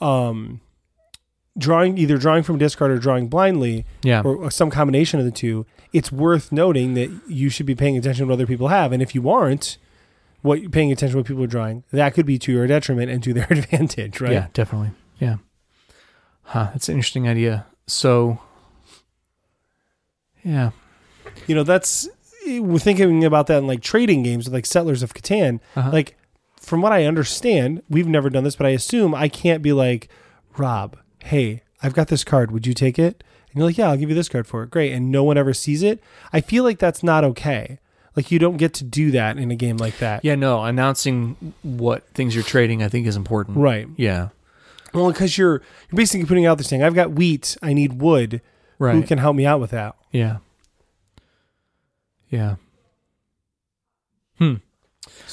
[0.00, 0.60] um,
[1.56, 4.22] drawing either drawing from discard or drawing blindly, Yeah.
[4.22, 8.24] or some combination of the two, it's worth noting that you should be paying attention
[8.24, 9.78] to what other people have, and if you aren't,
[10.42, 13.10] what you're paying attention to what people are drawing, that could be to your detriment
[13.10, 14.32] and to their advantage, right?
[14.32, 14.90] Yeah, definitely.
[15.20, 15.36] Yeah.
[16.42, 17.66] Huh, that's an interesting idea.
[17.86, 18.40] So
[20.42, 20.70] yeah.
[21.46, 22.08] You know, that's
[22.46, 25.60] we're thinking about that in like trading games, like Settlers of Catan.
[25.76, 25.90] Uh-huh.
[25.90, 26.16] Like,
[26.60, 30.08] from what I understand, we've never done this, but I assume I can't be like,
[30.58, 32.50] Rob, hey, I've got this card.
[32.50, 33.24] Would you take it?
[33.50, 34.70] And you're like, yeah, I'll give you this card for it.
[34.70, 34.92] Great.
[34.92, 36.02] And no one ever sees it.
[36.32, 37.78] I feel like that's not okay.
[38.16, 40.24] Like, you don't get to do that in a game like that.
[40.24, 43.56] Yeah, no, announcing what things you're trading I think is important.
[43.56, 43.88] Right.
[43.96, 44.28] Yeah.
[44.92, 46.82] Well, because you're you're basically putting out this thing.
[46.84, 47.56] I've got wheat.
[47.60, 48.40] I need wood.
[48.78, 48.94] Right.
[48.94, 49.96] Who can help me out with that?
[50.12, 50.38] yeah.
[52.30, 52.56] Yeah.
[54.38, 54.54] Hmm.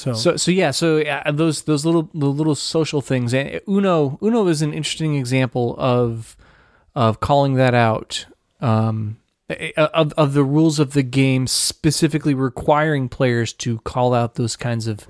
[0.01, 4.17] So, So so yeah, so uh, those those little the little social things and Uno
[4.21, 6.35] Uno is an interesting example of
[6.95, 8.25] of calling that out
[8.61, 9.17] um
[9.49, 14.55] eh, of of the rules of the game specifically requiring players to call out those
[14.55, 15.05] kinds of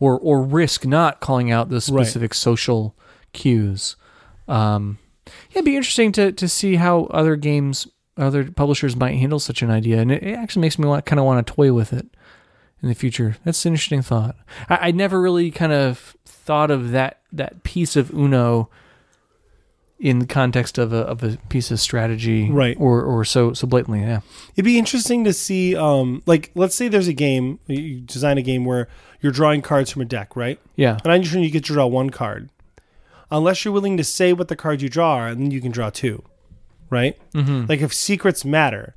[0.00, 2.04] or or risk not calling out those Right.
[2.06, 2.94] specific social
[3.32, 3.96] cues.
[4.48, 4.98] Um
[5.50, 9.62] yeah, it'd be interesting to to see how other games other publishers might handle such
[9.62, 11.92] an idea and it, it actually makes me want kind of want to toy with
[11.92, 12.06] it
[12.82, 13.36] in the future.
[13.44, 14.36] That's an interesting thought.
[14.68, 18.68] I, I never really kind of thought of that that piece of Uno
[19.98, 22.76] in the context of a of a piece of strategy, Right.
[22.78, 24.20] Or or so so blatantly, yeah,
[24.54, 28.42] It'd be interesting to see, um, like, let's say there's a game, you design a
[28.42, 28.88] game where
[29.20, 30.58] you're drawing cards from a deck, right?
[30.74, 32.50] yeah, And I'm sure you get to draw one card.
[33.30, 35.70] Unless you're willing to say what the cards you draw are, and then you can
[35.70, 36.24] draw two,
[36.90, 37.16] right?
[37.32, 37.66] Mm-hmm.
[37.68, 38.94] Like, if secrets matter,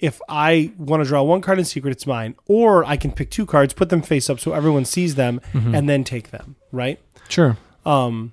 [0.00, 2.34] if I want to draw one card in secret, it's mine.
[2.46, 5.88] Or I can pick two cards, put them face up so everyone sees them, and
[5.88, 6.98] then take them, right?
[7.28, 8.32] sure, um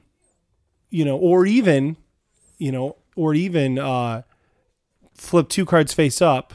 [0.89, 1.97] you know or even
[2.57, 4.21] you know or even uh
[5.13, 6.53] flip two cards face up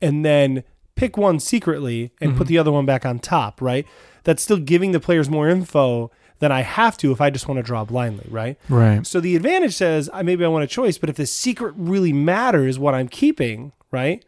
[0.00, 0.64] and then
[0.96, 3.86] pick one secretly and put the other one back on top right
[4.24, 7.58] that's still giving the players more info than i have to if i just want
[7.58, 10.98] to draw blindly right right, so the advantage says I maybe I want a choice,
[10.98, 14.24] but if the secret really matters what I'm keeping, right?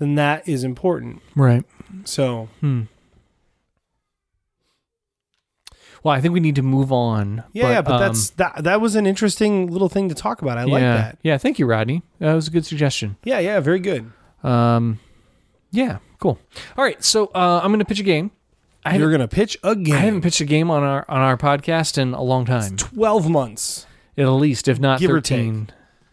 [0.00, 1.22] Then that is important.
[1.36, 1.64] right.
[2.04, 2.48] So
[6.02, 7.44] Well, I think we need to move on.
[7.52, 10.56] yeah, yeah, but um, that's that that was an interesting little thing to talk about.
[10.56, 11.18] I like that.
[11.22, 12.02] Yeah, thank you, Rodney.
[12.18, 13.16] That was a good suggestion.
[13.22, 14.10] Yeah, yeah, very good.
[14.42, 14.98] Um,
[15.70, 16.38] yeah, cool.
[16.78, 18.30] All right, so uh, I'm going to pitch a game.
[18.82, 19.94] I You're gonna pitch a game.
[19.94, 22.78] I haven't pitched a game on our on our podcast in a long time.
[22.78, 23.86] Twelve months.
[24.16, 25.68] at least, if not Give thirteen,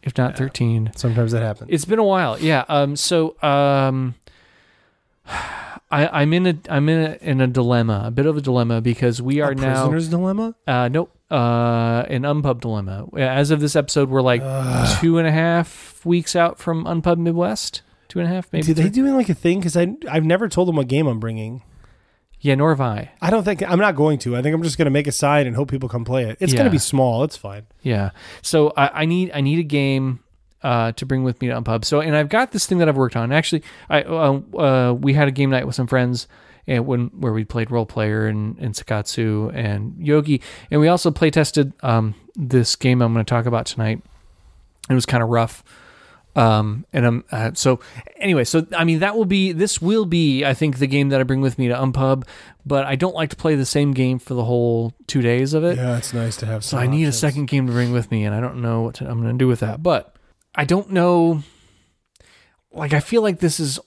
[0.08, 0.92] if not thirteen.
[0.96, 1.70] Sometimes that happens.
[1.72, 2.40] It's been a while.
[2.40, 2.66] Yeah.
[2.68, 2.96] Um.
[2.96, 4.16] So um.
[5.90, 8.82] I, I'm in a I'm in a, in a dilemma, a bit of a dilemma
[8.82, 10.54] because we are a now prisoner's dilemma.
[10.68, 13.08] uh nope uh an unpub dilemma.
[13.16, 14.42] As of this episode, we're like
[15.00, 17.84] two and a half weeks out from unpub Midwest.
[18.10, 18.66] Two and a half, maybe.
[18.66, 18.92] Did they three.
[18.92, 19.60] doing like a thing?
[19.60, 21.64] Because I I've never told them what game I'm bringing.
[22.40, 23.12] Yeah, nor have I.
[23.22, 24.36] I don't think I'm not going to.
[24.36, 26.38] I think I'm just gonna make a sign and hope people come play it.
[26.40, 26.58] It's Yeah.
[26.60, 27.24] gonna be small.
[27.24, 27.66] It's fine.
[27.82, 28.12] Yeah.
[28.42, 30.20] So I, I need I need a game
[30.64, 31.84] uh, to bring with me to Unpub.
[31.86, 33.32] So and I've got this thing that I've worked on.
[33.32, 36.28] Actually, I uh, uh, we had a game night with some friends.
[36.70, 41.12] And when where we played Roll Player and, and Sakatsu and Yogi, and we also
[41.12, 44.02] play tested um, this game I'm going to talk about tonight.
[44.90, 45.64] It was kind of rough,
[46.38, 47.80] um, and I'm uh, so
[48.18, 48.44] anyway.
[48.44, 51.24] So I mean, that will be this will be I think the game that I
[51.24, 52.26] bring with me to Unpub.
[52.64, 55.64] But I don't like to play the same game for the whole two days of
[55.64, 55.78] it.
[55.78, 56.64] Yeah, it's nice to have.
[56.64, 58.96] So I need a second game to bring with me, and I don't know what
[58.96, 59.82] to, I'm going to do with that.
[59.82, 60.16] But
[60.54, 61.44] I don't know.
[62.72, 63.80] Like I feel like this is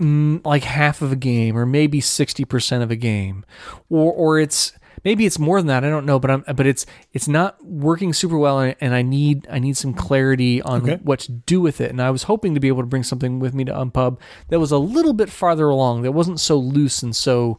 [0.00, 3.44] mm, like half of a game, or maybe sixty percent of a game,
[3.90, 4.72] or or it's
[5.04, 5.84] maybe it's more than that.
[5.84, 9.02] I don't know, but I'm but it's it's not working super well, and, and I
[9.02, 11.00] need I need some clarity on Okay.
[11.02, 11.90] what to do with it.
[11.90, 14.58] And I was hoping to be able to bring something with me to Unpub that
[14.60, 17.58] was a little bit farther along, that wasn't so loose and so.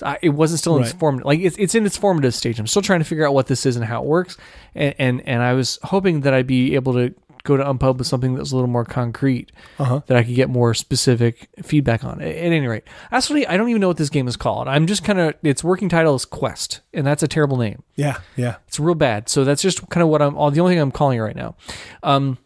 [0.00, 1.00] I, it wasn't still in its Right.
[1.00, 2.60] formative, like it's, it's in its formative stage.
[2.60, 4.36] I'm still trying to figure out what this is and how it works,
[4.76, 7.12] and and, and I was hoping that I'd be able to
[7.48, 10.02] go to Unpub with something that's a little more concrete Uh-huh.
[10.06, 12.20] that I could get more specific feedback on.
[12.20, 14.68] At, at any rate, actually, I don't even know what this game is called.
[14.68, 17.82] I'm just kind of its working title is Quest, and that's a terrible name.
[17.96, 18.56] Yeah, yeah.
[18.68, 19.28] It's real bad.
[19.28, 20.36] So that's just kind of what I'm.
[20.36, 21.56] All the only thing I'm calling it right now.
[22.02, 22.38] Um,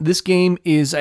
[0.00, 0.94] this game is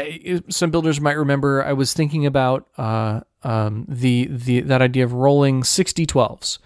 [0.49, 1.63] some builders might remember.
[1.63, 6.60] I was thinking about uh, um, the the that idea of rolling 60 12s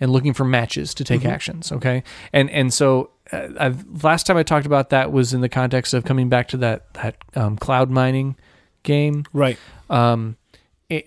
[0.00, 1.72] and looking for matches to take actions.
[1.72, 3.10] Okay, and and so.
[3.34, 6.48] Uh, I've, last time I talked about that was in the context of coming back
[6.48, 8.36] to that that um, cloud mining
[8.82, 9.58] game, Right.
[9.90, 10.36] um,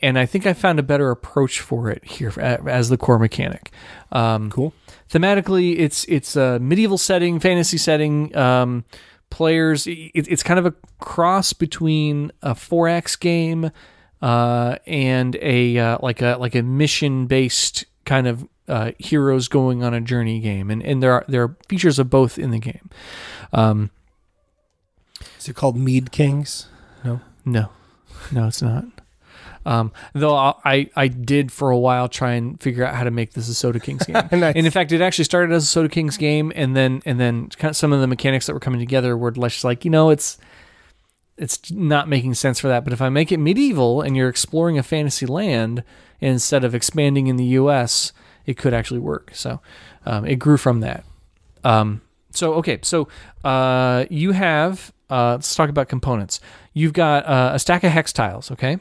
[0.02, 3.72] and I think I found a better approach for it here as the core mechanic.
[4.12, 4.74] Um, Cool.
[5.10, 8.84] thematically it's it's a medieval setting fantasy setting um
[9.30, 13.70] players it, it's kind of a cross between a 4x game
[14.22, 19.84] uh and a uh, like a like a mission based kind of uh, heroes going
[19.84, 22.60] on a journey game and and there are there are features of both in the
[22.60, 22.90] game
[23.54, 23.90] um
[25.40, 26.68] Is it called Mead Kings?
[27.04, 27.22] No.
[27.46, 27.70] no
[28.32, 28.86] no it's not
[29.66, 33.34] um, though I, I did for a while try and figure out how to make
[33.34, 34.56] this a Soda Kings game, Nice.
[34.56, 37.50] and in fact, it actually started as a Soda Kings game, and then and then
[37.50, 40.10] kind of some of the mechanics that were coming together were just like you know
[40.10, 40.38] it's
[41.38, 42.86] it's not making sense for that.
[42.86, 45.84] But if I make it medieval and you're exploring a fantasy land
[46.22, 48.14] instead of expanding in the U.S.,
[48.48, 49.30] it could actually work.
[49.34, 49.62] So
[50.06, 51.04] um, it grew from that.
[51.64, 53.08] Um, so okay, so
[53.44, 56.40] uh, you have uh, let's talk about components.
[56.74, 58.50] You've got uh, a stack of hex tiles.
[58.52, 58.80] Okay,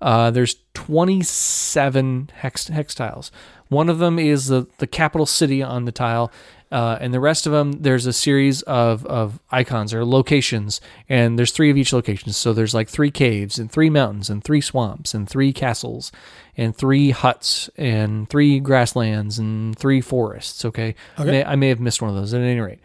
[0.00, 3.30] uh, there's 27 hex hex tiles.
[3.68, 6.32] One of them is the the capital city on the tile,
[6.72, 11.38] uh, and the rest of them there's a series of of icons or locations, and
[11.38, 12.32] there's three of each location.
[12.32, 16.10] So there's like three caves and three mountains and three swamps and three castles
[16.56, 20.64] and three huts and three grasslands and three forests.
[20.64, 21.30] Okay, Okay.
[21.30, 22.80] May- I may have missed one of those at any rate.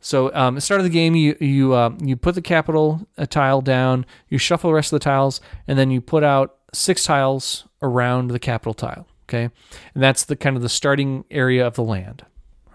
[0.00, 3.08] So um, at the start of the game, you you uh, you put the capital
[3.18, 6.58] uh, tile down, you shuffle the rest of the tiles, and then you put out
[6.72, 9.08] six tiles around the capital tile.
[9.28, 9.50] Okay,
[9.94, 12.24] and that's the kind of the starting area of the land,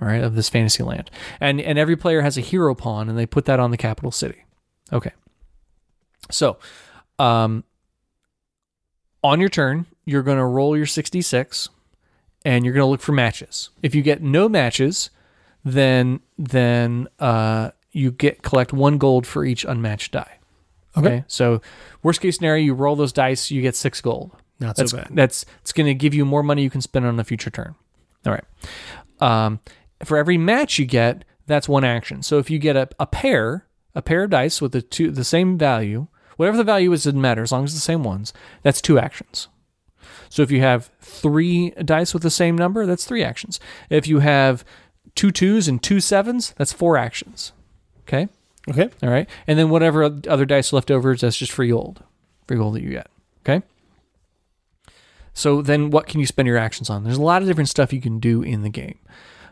[0.01, 1.09] all right, of this fantasy land.
[1.39, 4.11] And and every player has a hero pawn, and they put that on the capital
[4.11, 4.43] city.
[4.91, 5.11] Okay,
[6.29, 6.57] so
[7.17, 7.63] um,
[9.23, 11.69] on your turn, you're going to roll your sixty six,
[12.43, 13.69] and you're going to look for matches.
[13.81, 15.11] If you get no matches,
[15.63, 20.37] then then uh, you get collect one gold for each unmatched die.
[20.97, 21.23] Okay.
[21.27, 21.61] So
[22.03, 24.31] worst case scenario, you roll those dice, you get six gold.
[24.59, 25.07] Not so That's bad.
[25.11, 27.75] that's it's going to give you more money you can spend on a future turn.
[28.25, 28.43] All right.
[29.19, 29.59] Um,
[30.03, 32.21] for every match you get, that's one action.
[32.23, 35.23] So if you get a, a pair, a pair of dice with the two the
[35.23, 38.33] same value, whatever the value is, doesn't matter as long as it's the same ones.
[38.63, 39.47] That's two actions.
[40.29, 43.59] So if you have three dice with the same number, that's three actions.
[43.89, 44.63] If you have
[45.15, 47.53] two twos and two sevens, that's four actions.
[48.01, 48.27] Okay.
[48.69, 48.89] Okay.
[49.01, 49.29] All right.
[49.47, 52.03] And then whatever other dice left over, that's just free gold.
[52.47, 53.07] Free gold that you get.
[53.41, 53.65] Okay.
[55.33, 57.03] So then what can you spend your actions on?
[57.03, 58.99] There's a lot of different stuff you can do in the game.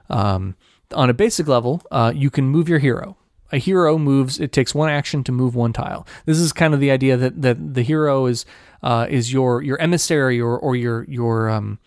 [0.10, 0.56] Um,
[0.94, 3.16] on a basic level, uh, you can move your hero.
[3.52, 6.06] A hero moves, it takes one action to move one tile.
[6.26, 8.46] This is kind of the idea that, that the hero is
[8.84, 11.80] uh, is your your emissary or, or your your um,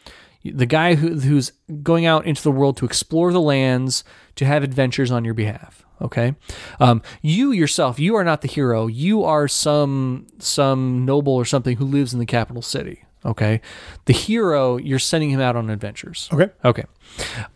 [0.45, 1.53] the guy who, who's
[1.83, 4.05] going out into the world to explore the lands,
[4.37, 5.85] to have adventures on your behalf.
[6.01, 6.35] Okay,
[6.81, 8.89] um, you yourself, you are not the hero.
[8.89, 13.05] You are some some noble or something who lives in the capital city.
[13.25, 13.61] Okay,
[14.07, 16.29] the hero, you're sending him out on adventures.
[16.33, 16.51] Okay.
[16.65, 16.85] Okay.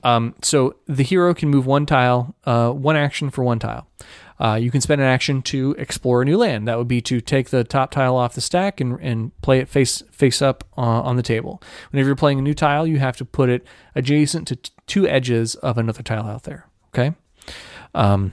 [0.04, 3.88] Um, so the hero can move one tile, uh, one action for one tile.
[4.38, 6.68] Uh, you can spend an action to explore a new land.
[6.68, 9.68] That would be to take the top tile off the stack and, and play it
[9.68, 11.62] face face up uh, on the table.
[11.90, 15.08] Whenever you're playing a new tile, you have to put it adjacent to t- two
[15.08, 16.66] edges of another tile out there.
[16.88, 17.14] Okay.
[17.94, 18.32] Um,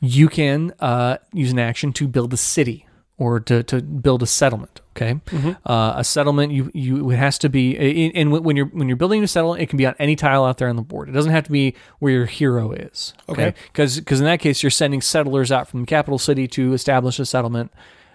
[0.00, 4.26] you can uh, use an action to build a city or to, to build a
[4.26, 4.80] settlement.
[4.94, 5.20] Okay,
[5.64, 9.24] uh, a settlement you you it has to be and when you're when you're building
[9.24, 11.08] a settlement, it can be on any tile out there on the board.
[11.08, 13.14] It doesn't have to be where your hero is.
[13.28, 13.54] Okay.
[13.72, 17.24] because in that case you're sending settlers out from the capital city to establish a
[17.24, 17.72] settlement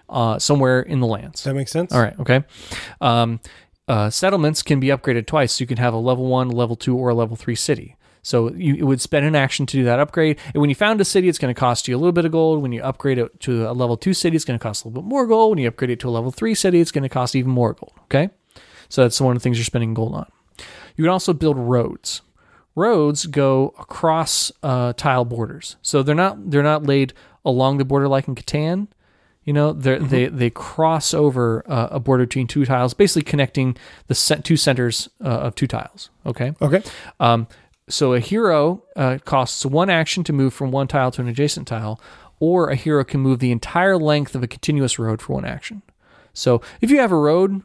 [0.08, 1.44] uh, somewhere in the lands.
[1.44, 1.92] That makes sense.
[1.92, 2.18] All right.
[2.20, 2.44] Okay.
[3.00, 3.40] Um,
[3.86, 5.54] uh, settlements can be upgraded twice.
[5.54, 7.96] So you can have a level one, level two, or a level three city.
[8.22, 10.38] So you it would spend an action to do that upgrade.
[10.54, 12.32] And when you found a city, it's going to cost you a little bit of
[12.32, 12.62] gold.
[12.62, 15.02] When you upgrade it to a level two city, it's going to cost a little
[15.02, 15.50] bit more gold.
[15.50, 17.72] When you upgrade it to a level three city, it's going to cost even more
[17.72, 17.92] gold.
[18.04, 18.30] Okay.
[18.88, 20.26] So that's one of the things you're spending gold on.
[20.96, 22.22] You can also build roads.
[22.74, 27.12] Roads go across uh, tile borders, so they're not they're not laid
[27.44, 28.88] along the border like in Catan.
[29.44, 30.08] You know, they Mm-hmm.
[30.08, 33.76] they they cross over uh, a border between two tiles, basically connecting
[34.06, 34.14] the
[34.44, 36.10] two centers uh, of two tiles.
[36.24, 36.54] Okay.
[36.62, 36.82] Okay.
[37.18, 37.48] Um,
[37.88, 41.66] so a hero uh, costs one action to move from one tile to an adjacent
[41.68, 42.00] tile,
[42.40, 45.82] or a hero can move the entire length of a continuous road for one action.
[46.32, 47.62] So if you have a road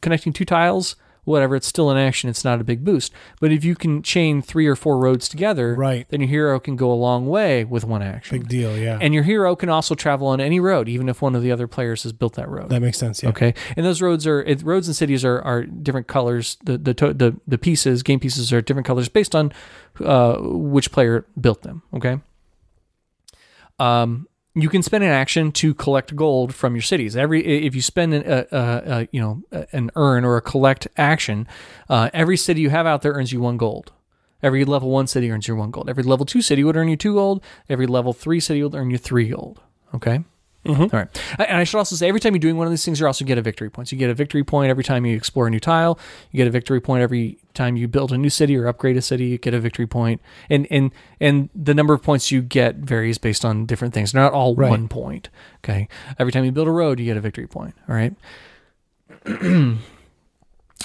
[0.00, 2.28] connecting two tiles, whatever, it's still an action.
[2.28, 3.12] It's not a big boost.
[3.40, 6.06] But if you can chain three or four roads together, Right.
[6.08, 8.38] then your hero can go a long way with one action.
[8.40, 8.76] Big deal.
[8.76, 8.98] Yeah.
[9.00, 11.66] And your hero can also travel on any road, even if one of the other
[11.68, 12.70] players has built that road.
[12.70, 13.22] that makes sense.
[13.22, 13.28] Yeah.
[13.28, 16.56] Okay, and those roads are it, roads and cities are, are different colors.
[16.64, 19.52] The the, to, the the pieces, game pieces, are different colors based on
[20.00, 21.82] uh, which player built them.
[21.94, 22.18] Okay.
[23.78, 27.16] Um, you can spend an action to collect gold from your cities.
[27.16, 30.88] Every if you spend an, a, a, a you know an earn or a collect
[30.96, 31.46] action,
[31.88, 33.92] uh, every city you have out there earns you one gold.
[34.42, 35.88] Every level one city earns you one gold.
[35.88, 37.42] Every level two city would earn you two gold.
[37.68, 39.60] Every level three city would earn you three gold.
[39.94, 40.24] Okay.
[40.64, 41.08] All right.
[41.38, 43.24] And I should also say, every time you're doing one of these things, you also
[43.24, 43.88] get a victory point.
[43.88, 45.98] So you get a victory point every time you explore a new tile.
[46.30, 49.02] You get a victory point every time you build a new city or upgrade a
[49.02, 49.24] city.
[49.26, 53.18] You get a victory point, and and and the number of points you get varies
[53.18, 54.12] based on different things.
[54.12, 54.70] They're not all Right.
[54.70, 55.30] one point.
[55.64, 55.88] Okay.
[56.18, 57.74] Every time you build a road, you get a victory point.
[57.88, 58.14] All right.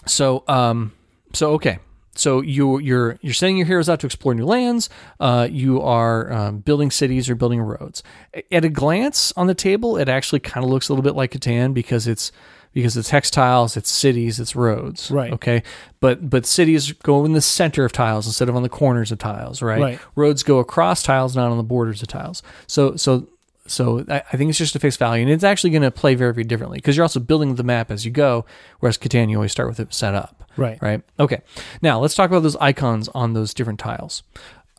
[0.06, 0.94] so um
[1.34, 1.80] so okay
[2.18, 4.90] so you you're you're sending your heroes out to explore new lands
[5.20, 8.04] uh, you are um, building cities or building roads
[8.52, 11.32] at a glance on the table it actually kind of looks a little bit like
[11.32, 12.32] Catan because it's
[12.74, 15.32] because it's hex tiles it's cities it's roads Right.
[15.34, 15.64] okay
[16.00, 19.18] but but cities go in the center of tiles instead of on the corners of
[19.20, 20.00] tiles right, Right.
[20.16, 23.28] roads go across tiles not on the borders of tiles so so
[23.66, 26.16] so I I think it's just a face value, and it's actually going to play
[26.16, 28.46] very, very differently because you're also building the map as you go.
[28.80, 30.37] Whereas Catan, you always start with it set up.
[30.58, 30.82] Right.
[30.82, 31.02] Right.
[31.20, 31.42] Okay.
[31.82, 34.24] Now let's talk about those icons on those different tiles.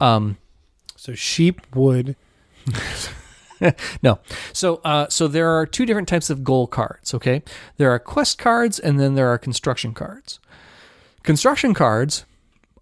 [0.00, 0.36] Um,
[0.96, 2.16] So sheep, wood.
[4.02, 4.18] no.
[4.52, 7.14] So uh, so there are two different types of goal cards.
[7.14, 7.42] Okay.
[7.76, 10.40] There are quest cards, and then there are construction cards.
[11.22, 12.24] Construction cards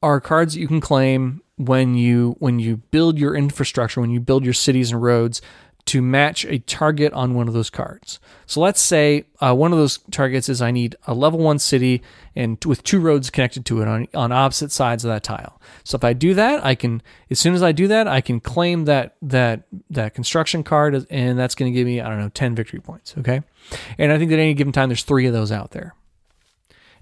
[0.03, 4.21] are cards that you can claim when you when you build your infrastructure, when you
[4.21, 5.41] build your cities and roads
[5.87, 8.19] to match a target on one of those cards.
[8.45, 12.03] So let's say uh, one of those targets is I need a level one city
[12.35, 15.61] and with two roads connected to it on, on opposite sides of that tile.
[15.85, 18.41] So if I do that, I can as soon as I do that, I can
[18.41, 22.31] claim that that that construction card and that's going to give me I don't know
[22.31, 23.43] 10 victory points, okay?
[23.97, 25.95] And I think that at any given time there's 3 of those out there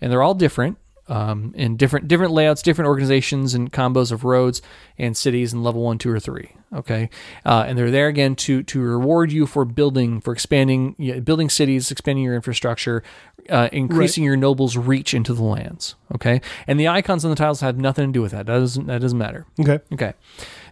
[0.01, 0.77] and they're all different
[1.09, 4.63] um, in different different layouts, different organizations and combos of roads
[4.99, 6.53] and cities in level one, two, or three.
[6.75, 7.11] Okay,
[7.45, 11.49] uh, and they're there again to to reward you for building, for expanding, yeah, building
[11.51, 13.03] cities, expanding your infrastructure,
[13.51, 15.95] uh, increasing your nobles' reach into the lands.
[16.15, 18.47] Okay, and the icons on the tiles have nothing to do with that.
[18.47, 19.47] That doesn't that doesn't matter.
[19.61, 19.81] Okay.
[19.93, 20.15] Okay.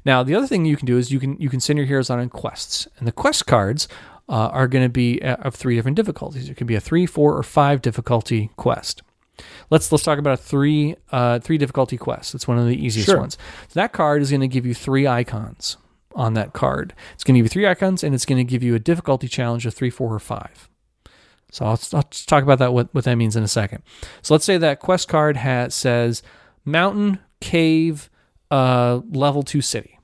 [0.04, 2.10] Now the other thing you can do is you can you can send your heroes
[2.10, 3.86] on quests, and the quest cards
[4.28, 6.48] uh, are going to be uh, of three different difficulties.
[6.48, 9.02] It could be a three, four, or five difficulty quest.
[9.70, 12.34] Let's let's talk about a three uh, three difficulty quest.
[12.34, 13.18] It's one of the easiest Sure.
[13.18, 13.38] ones.
[13.68, 15.76] So that card is going to give you three icons
[16.14, 16.92] on that card.
[17.14, 19.28] It's going to give you three icons, and it's going to give you a difficulty
[19.28, 20.68] challenge of three, four, or five.
[21.50, 23.82] So I'll, I'll just talk about that what, what that means in a second.
[24.22, 26.22] So let's say that quest card has says
[26.64, 28.08] mountain, cave,
[28.50, 29.98] uh, level two city.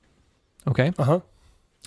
[0.67, 0.91] Okay.
[0.97, 1.19] Uh huh.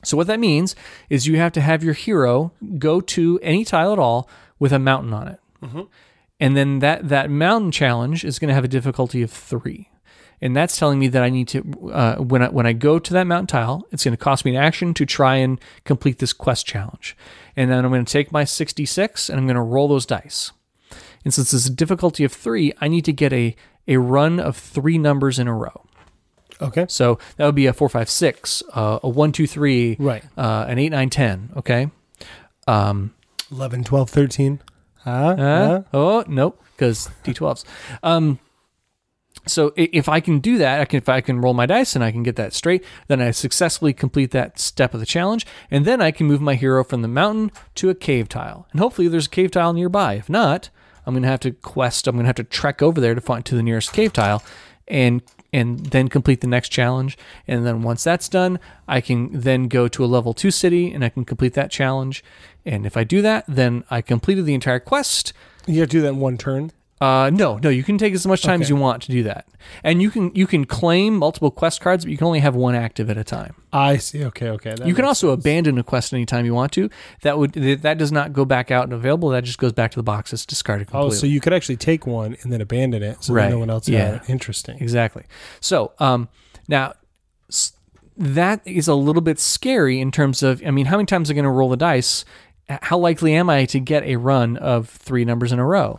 [0.04, 0.74] So what that means
[1.10, 4.28] is you have to have your hero go to any tile at all
[4.58, 5.40] with a mountain on it,
[6.42, 9.88] and then that that mountain challenge is going to have a difficulty of three,
[10.40, 11.60] and that's telling me that I need to
[11.92, 14.54] uh, when I when I go to that mountain tile, it's going to cost me
[14.56, 17.16] an action to try and complete this quest challenge,
[17.56, 20.04] and then I'm going to take my sixty six and I'm going to roll those
[20.06, 20.52] dice,
[21.24, 23.54] and since it's a difficulty of three, I need to get a
[23.88, 25.84] a run of three numbers in a row.
[26.60, 26.86] Okay.
[26.88, 30.22] So that would be a four, five, six, uh, a one, two, three, Right.
[30.36, 31.50] uh, an eight, nine, ten.
[31.56, 31.90] Okay.
[32.68, 33.12] Um,
[33.50, 34.60] 11, 12, 13.
[35.04, 35.10] Huh?
[35.10, 35.82] uh, Huh?
[35.92, 37.64] oh nope, because d12s.
[38.02, 38.38] Um,
[39.46, 42.04] so if I can do that, I can if I can roll my dice and
[42.04, 45.84] I can get that straight, then I successfully complete that step of the challenge, and
[45.84, 49.08] then I can move my hero from the mountain to a cave tile, and hopefully
[49.08, 50.14] there's a cave tile nearby.
[50.14, 50.70] If not,
[51.04, 52.06] I'm gonna have to quest.
[52.06, 54.44] I'm gonna have to trek over there to find to the nearest cave tile,
[54.86, 55.22] and
[55.52, 57.18] and then complete the next challenge.
[57.46, 61.04] And then once that's done, I can then go to a level two city and
[61.04, 62.24] I can complete that challenge.
[62.64, 65.32] And if I do that, then I completed the entire quest.
[65.66, 66.72] You have to do that in one turn.
[67.02, 69.48] Uh, no, no, you can take as much time as you want to do that,
[69.82, 72.76] and you can you can claim multiple quest cards, but you can only have one
[72.76, 73.56] active at a time.
[73.72, 74.24] I see.
[74.26, 74.48] Okay.
[74.50, 74.76] Okay.
[74.84, 75.42] You can also sense.
[75.42, 76.88] abandon a quest anytime you want to.
[77.22, 79.30] That would that does not go back out and available.
[79.30, 80.32] That just goes back to the box.
[80.32, 83.50] It's discarded Oh, so you could actually take one and then abandon it, so Right.
[83.50, 83.88] no one else.
[83.88, 84.20] Yeah.
[84.28, 84.78] Interesting.
[84.78, 85.24] Exactly.
[85.58, 86.28] So, um,
[86.68, 86.94] now
[88.16, 91.32] that is a little bit scary in terms of, I mean, how many times are
[91.32, 92.24] I going to roll the dice?
[92.68, 95.98] How likely am I to get a run of three numbers in a row?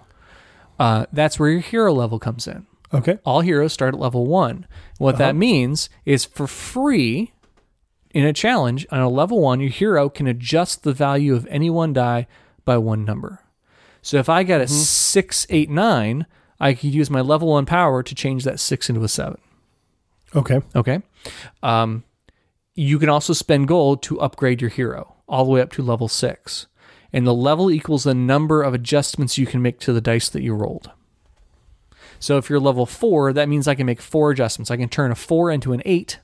[0.79, 2.65] Uh, that's where your hero level comes in.
[2.93, 3.17] Okay.
[3.25, 4.67] All heroes start at level one.
[4.97, 5.23] What Uh-huh.
[5.25, 7.31] that means is for free,
[8.13, 11.69] in a challenge on a level one, your hero can adjust the value of any
[11.69, 12.27] one die
[12.65, 13.39] by one number.
[14.01, 16.25] So if I got a six, eight, nine,
[16.59, 19.39] I could use my level one power to change that six into a seven.
[20.35, 20.61] Okay.
[20.75, 21.01] Okay.
[21.63, 22.03] Um,
[22.75, 26.07] you can also spend gold to upgrade your hero all the way up to level
[26.07, 26.67] six.
[27.13, 30.41] And the level equals the number of adjustments you can make to the dice that
[30.41, 30.91] you rolled.
[32.19, 34.71] So if you're level four, that means I can make four adjustments.
[34.71, 36.19] I can turn a four into an eight,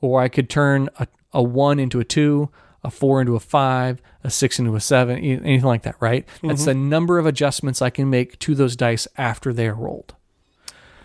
[0.00, 2.50] or I could turn a, a one into a two,
[2.84, 6.28] a four into a five, a six into a seven, anything like that, right?
[6.42, 6.64] That's mm-hmm.
[6.64, 10.14] the number of adjustments I can make to those dice after they are rolled.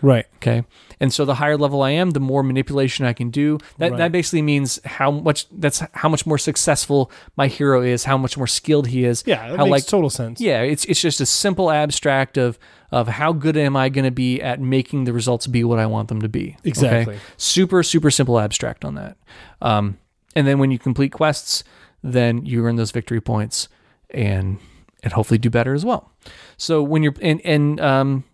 [0.04, 0.26] Right.
[0.36, 0.64] Okay.
[1.00, 3.58] And so the higher level I am, the more manipulation I can do.
[3.78, 3.98] That Right.
[3.98, 8.36] that basically means how much that's how much more successful my hero is, how much
[8.36, 9.24] more skilled he is.
[9.26, 10.40] Yeah, that how makes total sense.
[10.40, 12.58] Yeah, it's it's just a simple abstract of
[12.92, 15.86] of how good am I going to be at making the results be what I
[15.86, 16.56] want them to be.
[16.60, 16.68] okay?
[16.68, 17.18] Exactly.
[17.36, 19.16] Super super simple abstract on that.
[19.62, 19.98] Um,
[20.36, 21.64] and then when you complete quests,
[22.02, 23.68] then you earn those victory points
[24.10, 24.58] and
[25.02, 26.12] and hopefully do better as well.
[26.56, 28.24] So when you're and and um,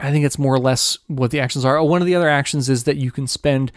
[0.00, 1.82] I think it's more or less what the actions are.
[1.82, 3.72] One of the other actions is that you can spend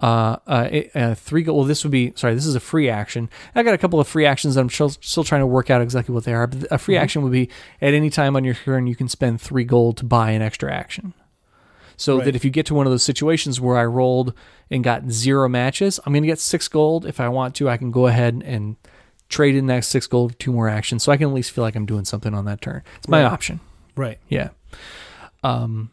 [0.00, 1.56] uh, uh, uh, three gold.
[1.58, 2.34] Well, this would be sorry.
[2.34, 3.30] This is a free action.
[3.54, 5.80] I got a couple of free actions that I'm still, still trying to work out
[5.80, 6.46] exactly what they are.
[6.46, 7.48] But a free action would be
[7.80, 10.72] at any time on your turn you can spend three gold to buy an extra
[10.72, 11.14] action.
[11.98, 12.26] So Right.
[12.26, 14.34] that if you get to one of those situations where I rolled
[14.70, 17.06] and got zero matches, I'm going to get six gold.
[17.06, 18.76] If I want to, I can go ahead and
[19.30, 21.04] trade in that six gold for two more actions.
[21.04, 22.82] So I can at least feel like I'm doing something on that turn.
[22.98, 23.32] It's my Right.
[23.32, 23.60] option.
[23.96, 24.18] Right.
[24.28, 24.50] Yeah.
[25.42, 25.90] Um,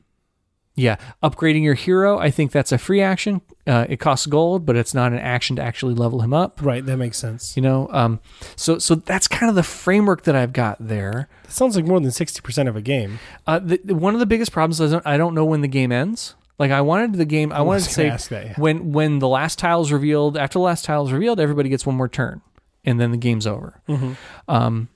[0.76, 0.96] yeah.
[1.22, 3.41] Upgrading your hero, I think that's a free action.
[3.68, 6.60] Uh, it costs gold, but it's not an action to actually level him up.
[6.62, 6.84] Right.
[6.84, 7.56] That makes sense.
[7.56, 8.20] You know, um,
[8.56, 11.30] so so that's kind of the framework that I've got there.
[11.44, 13.20] That sounds like more than sixty percent of a game.
[13.46, 15.91] Uh, the, the- one of the biggest problems is I don't, know when the game
[15.91, 16.36] ends.
[16.60, 18.54] Like I wanted the game, I wanted to say that, yeah.
[18.58, 20.38] when when the last tile is revealed.
[20.38, 22.41] After the last tile is revealed, everybody gets one more turn,
[22.86, 23.82] and then the game's over.
[23.89, 24.14] Mm-hmm.
[24.48, 24.89] Um,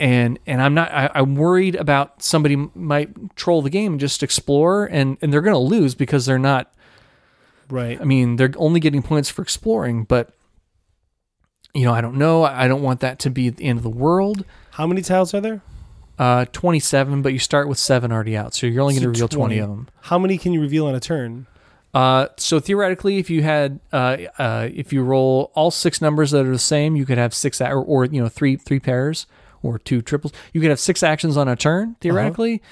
[0.00, 0.90] and and I'm not.
[0.92, 5.40] I, I'm worried about somebody might troll the game and just explore, and and they're
[5.40, 6.72] going to lose because they're not.
[7.68, 8.00] Right.
[8.00, 10.30] I mean, they're only getting points for exploring, but
[11.74, 12.44] you know, I don't know.
[12.44, 14.44] I don't want that to be the end of the world.
[14.72, 15.62] How many tiles are there?
[16.18, 19.28] Uh, 27, but you start with seven already out, so you're only going to reveal
[19.28, 19.88] 20 of them.
[20.02, 21.46] How many can you reveal on a turn?
[21.94, 26.44] Uh, so theoretically, if you had, uh, uh, if you roll all six numbers that
[26.44, 29.26] are the same, you could have six, or, or you know, three three pairs
[29.62, 30.32] or two triples.
[30.52, 32.62] You could have six actions on a turn theoretically,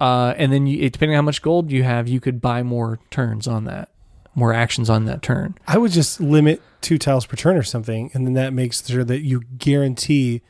[0.00, 2.98] uh and then you, depending on how much gold you have, you could buy more
[3.10, 3.90] turns on that,
[4.34, 5.54] more actions on that turn.
[5.66, 9.04] I would just limit two tiles per turn or something, and then that makes sure
[9.04, 10.42] that you guarantee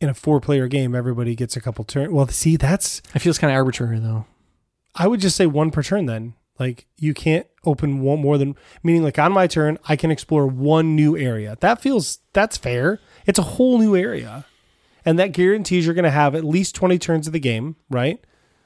[0.00, 2.12] in a four-player game everybody gets a couple turns.
[2.12, 4.26] Well, see, that's It feels kind of arbitrary though.
[4.94, 6.06] I would just say one per turn.
[6.06, 9.02] Then, like, you can't open one more than meaning.
[9.02, 11.56] Like on my turn, I can explore one new area.
[11.60, 13.00] That feels that's fair.
[13.26, 14.44] It's a whole new area,
[15.04, 18.20] and that guarantees you're going to have at least twenty turns of the game, right?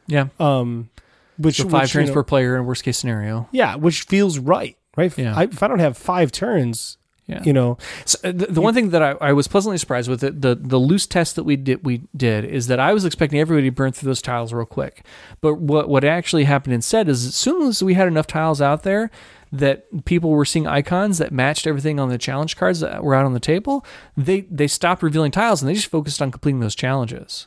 [0.07, 0.91] Yeah, Um,
[1.39, 3.49] which so five which, you turns know- per player in worst case scenario.
[3.53, 5.07] Yeah, which feels right, right?
[5.07, 5.35] If Yeah.
[5.37, 8.75] I, if I don't have five turns, Yeah, you know, So, uh, the, the one
[8.75, 11.55] thing that I, I was pleasantly surprised with it, the the loose test that we
[11.57, 14.67] did we did is that I was expecting everybody to burn through those tiles real
[14.67, 15.07] quick,
[15.41, 18.83] but what what actually happened instead is as soon as we had enough tiles out
[18.83, 19.09] there
[19.53, 23.27] that people were seeing icons that matched everything on the challenge cards that were out
[23.27, 23.85] on the table,
[24.17, 27.47] they they stopped revealing tiles and they just focused on completing those challenges.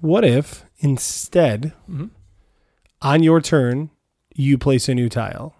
[0.00, 2.10] what if instead Mhm.
[3.02, 3.88] on your turn
[4.34, 5.54] you place a new tile?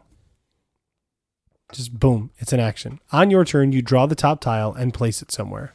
[1.72, 3.00] Just boom, it's an action.
[3.12, 5.72] On your turn, you draw the top tile and place it somewhere.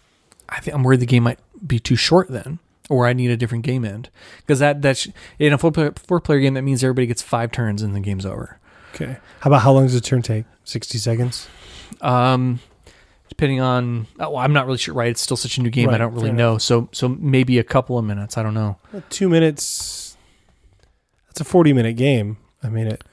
[0.48, 2.60] I think I'm worried the game might be too short then,
[2.90, 4.10] or I need a different game end
[4.40, 5.08] because that that's
[5.38, 8.00] in a four player, four player game that means everybody gets five turns and the
[8.00, 8.60] game's over.
[8.94, 9.18] Okay.
[9.40, 10.46] How about how long does a turn take?
[10.64, 11.48] 60 seconds?
[12.02, 12.60] Um,
[13.30, 14.94] depending on, oh, I'm not really sure.
[14.94, 15.90] Right, it's still such a new game.
[15.90, 16.58] I don't really know.
[16.58, 18.38] So, so maybe a couple of minutes.
[18.38, 18.78] I don't know.
[18.94, 20.18] Uh, Two minutes.
[21.28, 22.38] That's a 40 minute game.
[22.64, 23.04] I mean, it.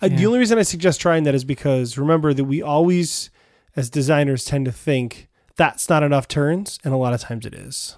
[0.00, 3.30] Uh, the only reason I suggest trying that is because remember that we always,
[3.74, 7.54] as designers, tend to think that's not enough turns, and a lot of times it
[7.54, 7.96] is.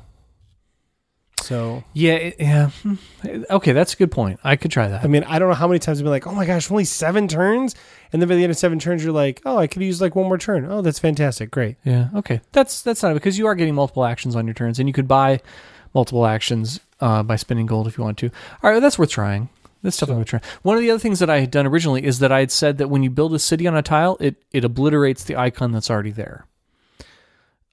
[1.41, 2.71] So, Yeah, it, yeah.
[2.71, 2.95] Hmm.
[3.51, 4.41] Okay, that's a good point.
[4.45, 5.05] I could try that.
[5.05, 6.85] I mean, I don't know how many times I've been like, oh my gosh, only
[6.85, 7.75] seven turns?
[8.13, 10.15] And then by the end of seven turns, you're like, oh, I could use like
[10.15, 10.67] one more turn.
[10.71, 11.51] Oh, that's fantastic.
[11.51, 11.77] Great.
[11.85, 12.09] yeah.
[12.15, 14.93] Okay, that's that's not because you are getting multiple actions on your turns, and you
[14.93, 15.41] could buy
[15.95, 18.31] multiple actions uh, by spending gold if you want to.
[18.63, 19.49] All right, that's worth trying.
[19.83, 20.43] That's definitely worth trying.
[20.63, 22.79] One of the other things that I had done originally is that I had said
[22.79, 25.91] that when you build a city on a tile, it it obliterates the icon that's
[25.91, 26.47] already there.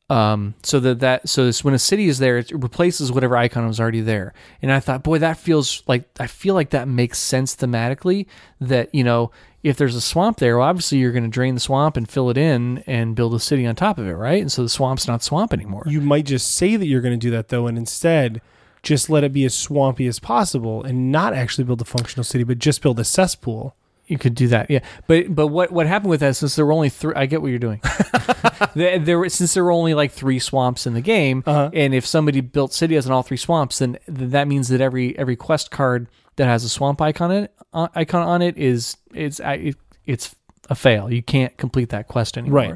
[0.10, 3.68] Um, so that that so this when a city is there, it replaces whatever icon
[3.68, 4.34] was already there.
[4.62, 8.26] And I thought, boy, that feels like I feel like that makes sense thematically.
[8.62, 9.32] That you know,
[9.64, 12.30] if there's a swamp there, well, obviously you're going to drain the swamp and fill
[12.30, 14.42] it in and build a city on top of it, right?
[14.42, 15.84] And so the swamp's not swamp anymore.
[15.88, 18.42] You might just say that you're going to do that though, and instead
[18.84, 22.46] just let it be as swampy as possible, and not actually build a functional city,
[22.46, 23.76] but just build a cesspool.
[24.08, 24.80] You could do that, yeah.
[25.08, 26.36] But but what what happened with that?
[26.38, 27.82] Since there were only three, I get what you're doing.
[28.76, 31.70] there, there since there were only like three swamps in the game, Uh-huh.
[31.74, 35.18] and if somebody built cities in all three swamps, then th- that means that every
[35.18, 39.40] every quest card that has a swamp icon it uh, icon on it is it's
[39.42, 40.36] I- it, it's
[40.70, 41.12] a fail.
[41.12, 42.60] You can't complete that quest anymore.
[42.60, 42.76] Right.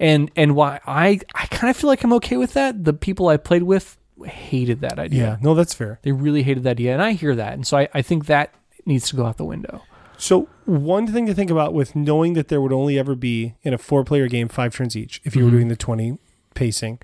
[0.00, 2.84] And and why I I kind of feel like I'm okay with that.
[2.84, 5.22] The people I played with hated that idea.
[5.24, 5.98] Yeah, no, that's fair.
[6.02, 8.52] They really hated that idea, and I hear that, and so I, I think that
[8.84, 9.82] needs to go out the window.
[10.18, 13.74] So one thing to think about with knowing that there would only ever be in
[13.74, 15.54] a four player game five turns each, if you were Mhm.
[15.54, 16.18] doing the twenty
[16.54, 16.98] pacing,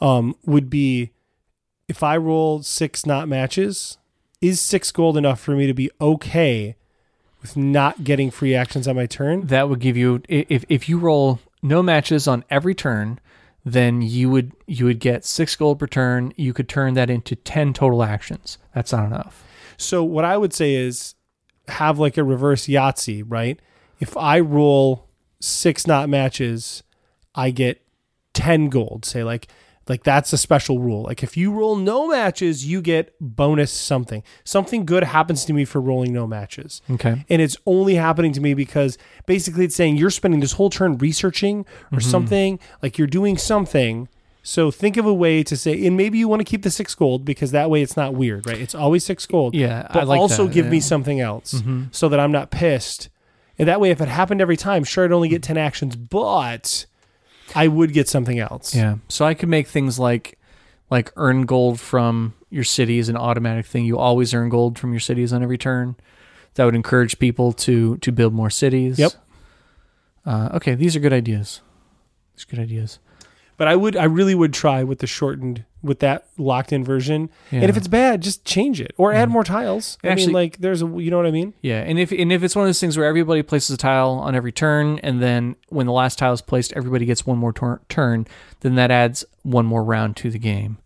[0.00, 1.10] um, would be
[1.88, 3.98] if I roll six not matches,
[4.40, 6.76] is six gold enough for me to be okay
[7.42, 9.46] with not getting free actions on my turn?
[9.48, 13.18] that would give you if if you roll no matches on every turn
[13.66, 17.34] then you would you would get six gold per turn you could turn that into
[17.36, 19.42] 10 total actions that's not enough
[19.76, 21.13] So what I would say is
[21.68, 23.60] have like a reverse Yahtzee, right?
[24.00, 25.08] If I roll
[25.40, 26.82] six not matches,
[27.34, 27.82] I get
[28.32, 29.04] ten gold.
[29.04, 29.48] Say like
[29.88, 31.02] like that's a special rule.
[31.02, 34.22] Like if you roll no matches, you get bonus something.
[34.44, 36.80] Something good happens to me for rolling no matches.
[36.90, 38.96] okay And it's only happening to me because
[39.26, 41.60] basically it's saying you're spending this whole turn researching
[41.92, 42.10] or mm-hmm.
[42.10, 44.08] something, like you're doing something.
[44.46, 46.94] So think of a way to say, and maybe you want to keep the six
[46.94, 48.60] gold because that way it's not weird, right?
[48.60, 51.88] It's always six gold yeah but like also that, give me something else Mhm.
[51.92, 53.08] so that I'm not pissed.
[53.58, 56.84] And that way, if it happened every time, sure, I'd only get 10 actions, but
[57.54, 58.74] I would get something else.
[58.74, 60.38] yeah so i could make things like
[60.90, 64.92] like earn gold from your city is an automatic thing you always earn gold from
[64.92, 65.94] your cities on every turn
[66.54, 69.12] that would encourage people to to build more cities Yep.
[70.26, 71.60] uh, okay these are good ideas
[72.34, 72.98] these are good ideas
[73.56, 77.30] But I would, I really would try with the shortened, with that locked in version.
[77.52, 79.32] And if it's bad, just change it or add mm-hmm.
[79.32, 79.96] more tiles.
[80.02, 81.54] I Actually- mean, like, there's a, you know what I mean?
[81.62, 84.10] Yeah, and if and if it's one of those things where everybody places a tile
[84.10, 87.52] on every turn, and then when the last tile is placed, everybody gets one more
[87.52, 88.26] tur- turn,
[88.60, 90.78] then that adds one more round to the game,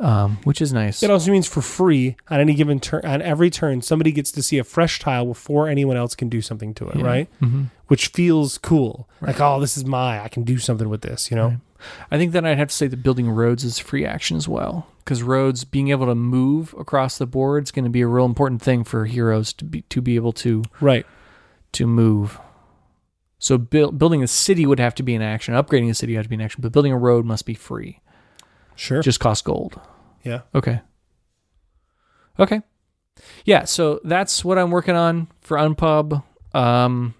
[0.00, 1.02] um, which is nice.
[1.02, 4.42] It also means for free on any given turn, on every turn, somebody gets to
[4.42, 7.28] see a fresh tile before anyone else can do something to it, right?
[7.40, 9.08] hmm Which feels cool.
[9.20, 11.48] Like, oh, this is my, I can do something with this, you know?
[11.48, 11.58] Right.
[12.10, 14.88] I think that I'd have to say that building roads is free action as well,
[15.04, 18.24] because roads being able to move across the board is going to be a real
[18.24, 21.04] important thing for heroes to be to be able to Right.
[21.72, 22.40] to move.
[23.38, 25.52] So build, building a city would have to be an action.
[25.52, 27.52] Upgrading a city would have to be an action, but building a road must be
[27.52, 28.00] free.
[28.76, 29.02] Sure.
[29.02, 29.80] Just cost gold.
[30.24, 30.40] yeah.
[30.54, 30.80] Okay.
[32.38, 32.62] Okay.
[33.44, 36.22] Yeah, so that's what I'm working on for Unpub.
[36.52, 37.14] Um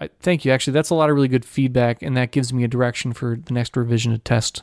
[0.00, 0.50] I, thank you.
[0.52, 3.36] Actually, that's a lot of really good feedback and that gives me a direction for
[3.36, 4.62] the next revision to test.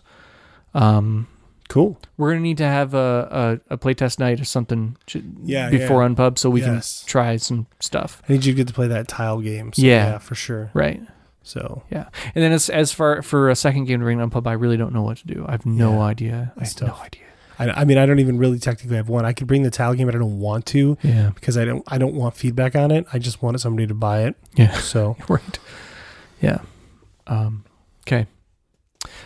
[0.74, 1.28] Um
[1.70, 2.00] Cool.
[2.18, 5.70] we're going to need to have a, a, a playtest night or something j- Yeah,
[5.70, 6.10] before yeah.
[6.10, 7.02] Unpub so we Yes.
[7.04, 8.24] can try some stuff.
[8.28, 9.72] I need you to get to play that tile game.
[9.74, 10.14] So Yeah.
[10.14, 10.18] yeah.
[10.18, 10.72] for sure.
[10.74, 11.00] Right.
[11.44, 12.10] So Yeah.
[12.36, 14.94] And then as as far for a second game to bring Unpub, I really don't
[14.94, 15.46] know what to do.
[15.48, 16.54] I have no Yeah, idea.
[16.58, 17.24] I have no idea.
[17.58, 19.26] I, I mean, I don't even really technically have one.
[19.26, 21.32] I could bring the tile game, but I don't want to Yeah.
[21.36, 21.84] because I don't.
[21.88, 23.06] I don't want feedback on it.
[23.12, 24.36] I just wanted somebody to buy it.
[24.56, 24.72] Yeah.
[24.80, 25.60] So right.
[26.42, 26.60] Yeah.
[27.28, 27.66] Um,
[28.08, 28.28] okay.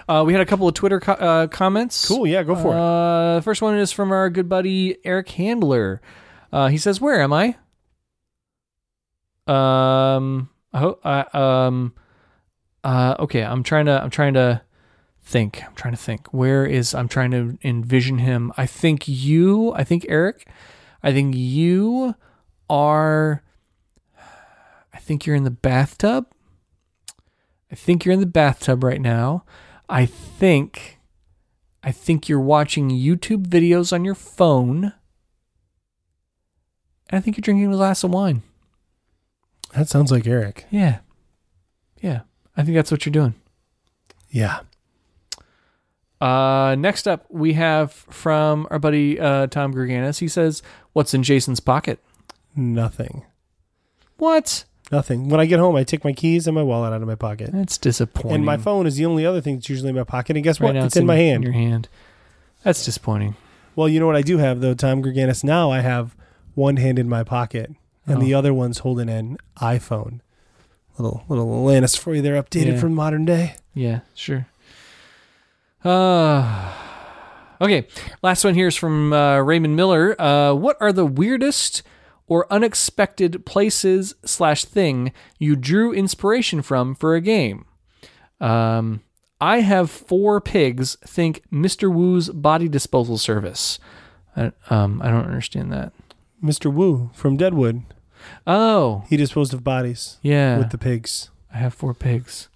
[0.07, 2.07] Uh, we had a couple of Twitter co- uh, comments.
[2.07, 2.25] cool.
[2.27, 2.77] Yeah, go for it.
[2.79, 6.01] Uh, the first one is from our good buddy Eric Handler.
[6.51, 7.55] Uh, he says, "Where am I?"
[9.47, 10.49] Um.
[10.73, 11.01] I hope.
[11.05, 11.93] Uh, um.
[12.83, 13.15] Uh.
[13.19, 13.43] Okay.
[13.43, 14.01] I'm trying to.
[14.01, 14.61] I'm trying to
[15.21, 15.63] think.
[15.65, 16.27] I'm trying to think.
[16.33, 16.93] Where is?
[16.93, 18.51] I'm trying to envision him.
[18.57, 19.73] I think you.
[19.73, 20.47] I think Eric.
[21.01, 22.15] I think you
[22.69, 23.43] are.
[24.93, 26.27] I think you're in the bathtub.
[27.71, 29.43] I think you're in the bathtub right now.
[29.89, 30.99] I think
[31.83, 34.93] I think you're watching YouTube videos on your phone.
[37.09, 38.41] And I think you're drinking a glass of wine.
[39.75, 40.65] That sounds like Eric.
[40.71, 40.99] Yeah.
[41.99, 42.21] Yeah.
[42.55, 43.33] I think that's what you're doing.
[44.29, 44.59] Yeah.
[46.21, 50.19] Uh, next up, we have from our buddy uh, Tom Gerganis.
[50.19, 50.61] He says,
[50.93, 51.99] What's in Jason's pocket?
[52.55, 53.25] Nothing.
[54.17, 54.63] What?
[54.91, 55.27] Nothing.
[55.29, 57.49] When I get home, I take my keys and my wallet out of my pocket,
[57.51, 58.35] That's disappointing.
[58.35, 60.35] and my phone is the only other thing that's usually in my pocket.
[60.37, 60.75] And guess Right what?
[60.75, 61.37] now it's, in my hand.
[61.45, 61.89] In your hand.
[62.63, 63.35] That's disappointing.
[63.75, 65.43] Well, you know what I do have though, Tom Gerganis.
[65.43, 66.15] Now I have
[66.53, 67.71] one hand in my pocket,
[68.05, 68.21] and Oh.
[68.21, 70.19] the other one's holding an iPhone.
[70.97, 72.79] Little little Atlantis for you there, updated Yeah.
[72.79, 73.55] from modern day.
[73.73, 74.45] Yeah, sure.
[75.83, 76.71] Uh,
[77.61, 77.87] okay,
[78.21, 80.19] last one here is from uh, Raymond Miller.
[80.21, 81.83] Uh, what are the weirdest
[82.27, 87.65] or unexpected places slash thing you drew inspiration from for a game?
[88.39, 89.01] Um,
[89.41, 90.95] I have four pigs.
[91.05, 91.91] Think Mr.
[91.93, 93.79] Wu's body disposal service.
[94.37, 95.91] I, um, I don't understand that.
[96.41, 96.71] Mr.
[96.73, 97.83] Wu from Deadwood.
[98.47, 100.57] Oh, He disposed of bodies yeah.
[100.57, 101.29] with the pigs.
[101.53, 102.49] I have four pigs.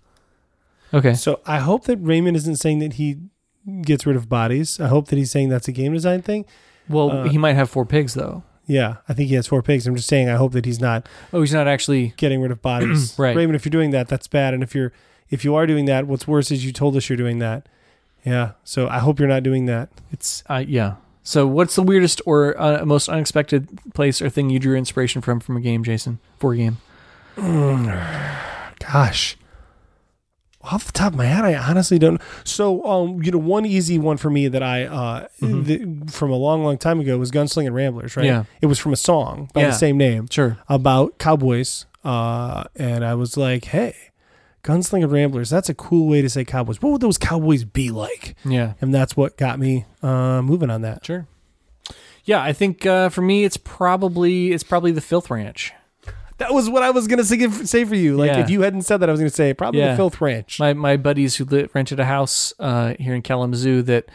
[0.93, 1.13] Okay.
[1.13, 3.17] So I hope that Raymond isn't saying that he
[3.81, 4.79] gets rid of bodies.
[4.79, 6.45] I hope that he's saying that's a game design thing.
[6.89, 8.43] Well, uh, he might have four pigs though.
[8.65, 9.87] Yeah, I think he has four pigs.
[9.87, 12.13] I'm just saying I hope that he's not Oh, he's not actually.
[12.17, 13.15] getting rid of bodies.
[13.19, 13.35] Right.
[13.35, 14.53] Raymond, if you're doing that, that's bad.
[14.53, 14.91] And if you're
[15.29, 17.67] if you are doing that, what's worse is you told us you're doing that.
[18.25, 18.51] Yeah.
[18.63, 19.89] So I hope you're not doing that.
[20.11, 20.95] It's uh, yeah.
[21.27, 25.41] So, what's the weirdest or uh, most unexpected place or thing you drew inspiration from
[25.41, 26.19] from a game, Jason?
[26.39, 26.77] For a game?
[28.79, 29.35] Gosh.
[30.61, 32.21] Off the top of my head, I honestly don't.
[32.45, 36.35] So, um, you know, one easy one for me that I, uh, th- from a
[36.37, 38.25] long, long time ago was Gunslinging Ramblers, right?
[38.25, 38.33] Mm-hmm.
[38.35, 38.43] Yeah.
[38.61, 39.67] It was from a song by Yeah.
[39.67, 40.57] the same name Sure.
[40.69, 41.85] about cowboys.
[42.05, 43.95] Uh, and I was like, hey,
[44.67, 46.81] Gunsling and Ramblers, that's a cool way to say cowboys.
[46.81, 48.35] What would those cowboys be like?
[48.43, 48.73] Yeah.
[48.81, 51.05] And that's what got me uh, moving on that.
[51.05, 51.25] Sure.
[52.25, 55.71] Yeah, I think uh, for me, it's probably it's probably the Filth Ranch.
[56.39, 58.17] That was what I was going to say, say for you.
[58.17, 58.39] Like, Yeah.
[58.41, 59.91] if you hadn't said that, I was going to say probably Yeah.
[59.91, 60.59] the Filth Ranch.
[60.59, 64.05] My my buddies who lit, rented a house uh, here in Kalamazoo that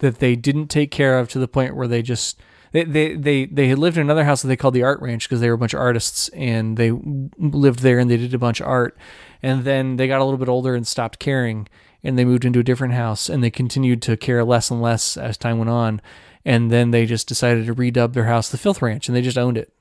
[0.00, 2.38] that they didn't take care of to the point where they just
[2.72, 5.26] they they they, they had lived in another house that they called the Art Ranch
[5.26, 6.90] because they were a bunch of artists and they
[7.38, 8.96] lived there and they did a bunch of art
[9.42, 11.68] and then they got a little bit older and stopped caring
[12.04, 15.16] and they moved into a different house and they continued to care less and less
[15.16, 16.00] as time went on
[16.44, 19.38] and then they just decided to redub their house the Filth Ranch and they just
[19.38, 19.72] owned it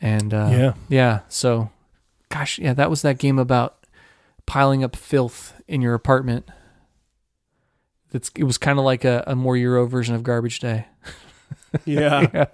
[0.00, 0.72] and uh, Yeah.
[0.88, 1.70] yeah so
[2.28, 3.86] gosh yeah that was that game about
[4.46, 6.48] piling up filth in your apartment.
[8.10, 10.86] That's it was kind of like a, a more Euro version of Garbage Day.
[11.86, 12.26] yeah.
[12.34, 12.44] yeah,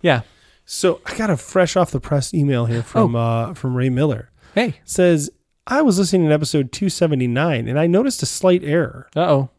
[0.00, 0.20] yeah.
[0.64, 3.18] So I got a fresh off the press email here from Oh.
[3.20, 4.30] uh, from Ray Miller.
[4.54, 5.30] Hey, says
[5.66, 9.08] I was listening to episode 279 and I noticed a slight error.
[9.16, 9.50] uh oh.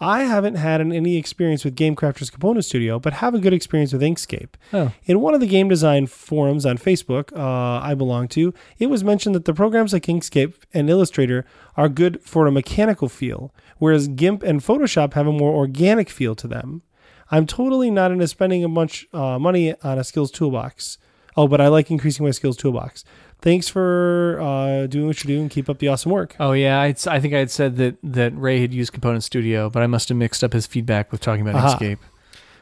[0.00, 3.52] I haven't had an- any experience with Game Crafter's Component Studio, but have a good
[3.52, 4.54] experience with Inkscape.
[4.72, 8.86] Oh, In one of the game design forums on Facebook uh, I belong to, it
[8.86, 11.44] was mentioned that the programs like Inkscape and Illustrator
[11.76, 16.34] are good for a mechanical feel, whereas GIMP and Photoshop have a more organic feel
[16.34, 16.82] to them.
[17.30, 20.98] I'm totally not into spending a bunch uh, money on a skills toolbox.
[21.36, 23.04] Oh, but I like increasing my skills toolbox.
[23.42, 26.34] Thanks for uh, doing what you do and keep up the awesome work.
[26.40, 26.80] oh yeah.
[26.80, 29.86] I'd, I think I had said that that Ray had used Component Studio, but I
[29.88, 31.76] must have mixed up his feedback with talking about Aha.
[31.78, 31.98] Inkscape.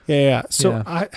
[0.07, 0.43] Yeah, yeah.
[0.51, 0.83] So Yeah.
[0.87, 1.09] I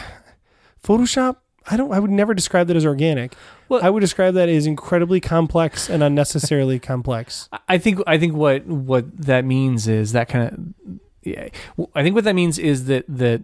[0.84, 1.38] Photoshop,
[1.70, 3.34] I don't I would never describe that as organic.
[3.70, 7.47] Well- I would describe that as incredibly complex and unnecessarily complex.
[7.51, 11.47] I- I think I think what what that means is that kind of yeah.
[11.95, 13.41] I think what that means is that that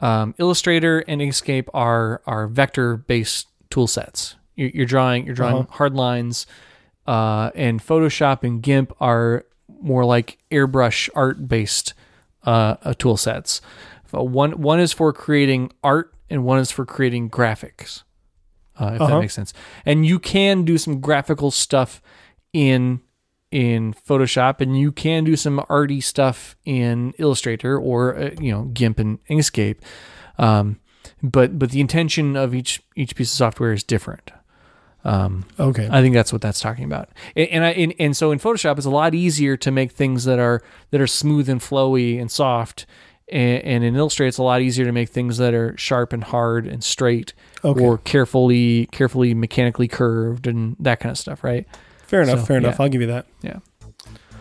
[0.00, 4.36] um, Illustrator and Inkscape are are vector based tool sets.
[4.56, 5.72] You're, you're drawing you're drawing Uh-huh.
[5.76, 6.46] hard lines,
[7.06, 9.44] uh, and Photoshop and GIMP are
[9.80, 11.94] more like airbrush art based
[12.44, 13.60] uh, uh, tool sets.
[14.10, 18.02] So one one is for creating art and one is for creating graphics.
[18.78, 19.14] Uh, if Uh-huh.
[19.14, 19.52] that makes sense.
[19.84, 22.02] And you can do some graphical stuff
[22.52, 23.00] in
[23.52, 28.64] in Photoshop, and you can do some arty stuff in Illustrator or uh, you know
[28.74, 29.76] GIMP and Inkscape.
[30.38, 30.78] Um,
[31.22, 34.30] but but the intention of each each piece of software is different.
[35.06, 35.88] Um, Okay.
[35.90, 37.08] I think that's what that's talking about.
[37.36, 40.24] And and, I, and and so in Photoshop, it's a lot easier to make things
[40.24, 42.86] that are that are smooth and flowy and soft.
[43.28, 46.22] And, and in Illustrator, it's a lot easier to make things that are sharp and
[46.22, 47.34] hard and straight,
[47.64, 47.80] Okay.
[47.84, 51.66] or carefully carefully mechanically curved and that kind of stuff, right?
[52.06, 52.40] fair enough.
[52.40, 52.76] so, fair enough.
[52.78, 52.82] yeah.
[52.84, 53.26] I'll give you that.
[53.42, 53.58] Yeah.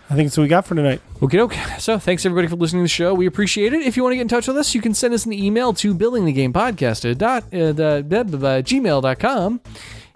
[0.07, 1.01] I think it's what we got for tonight.
[1.23, 1.63] Okay, okay.
[1.79, 3.15] So thanks everybody for listening to the show.
[3.15, 3.81] We appreciate it.
[3.81, 5.73] If you want to get in touch with us, you can send us an email
[5.73, 9.61] to buildingthegamepodcast at dot, uh, the, the, the, gmail.com.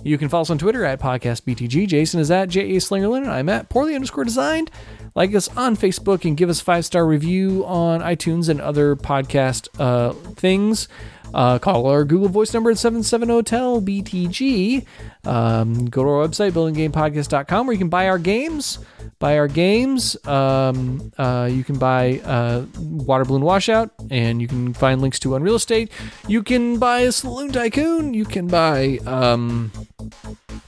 [0.03, 1.87] You can follow us on Twitter at podcastbtg.
[1.87, 2.77] Jason is at J.A.
[2.77, 3.23] Slingerland.
[3.23, 4.71] and I'm at poorly underscore designed.
[5.15, 9.67] Like us on Facebook and give us five star review on iTunes and other podcast
[9.79, 10.87] uh, things.
[11.33, 14.85] Uh, call our Google Voice number at 770-TEL-BTG.
[15.25, 18.79] Um, go to our website, buildinggamepodcast.com, where you can buy our games.
[19.19, 20.17] Buy our games.
[20.25, 25.35] Um, uh, you can buy uh, Water Balloon Washout, and you can find links to
[25.35, 25.91] Unreal Estate.
[26.27, 28.13] You can buy a Saloon Tycoon.
[28.13, 28.99] You can buy...
[29.05, 29.71] Um,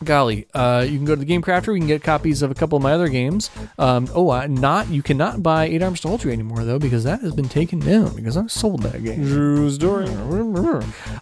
[0.03, 1.73] golly, uh, you can go to the Game Crafter.
[1.73, 3.49] We can get copies of a couple of my other games.
[3.77, 7.03] Um, oh, uh, not you cannot buy Eight Arms to Hold You anymore though because
[7.03, 9.23] that has been taken down because I sold that game.
[9.23, 10.07] Drew's story.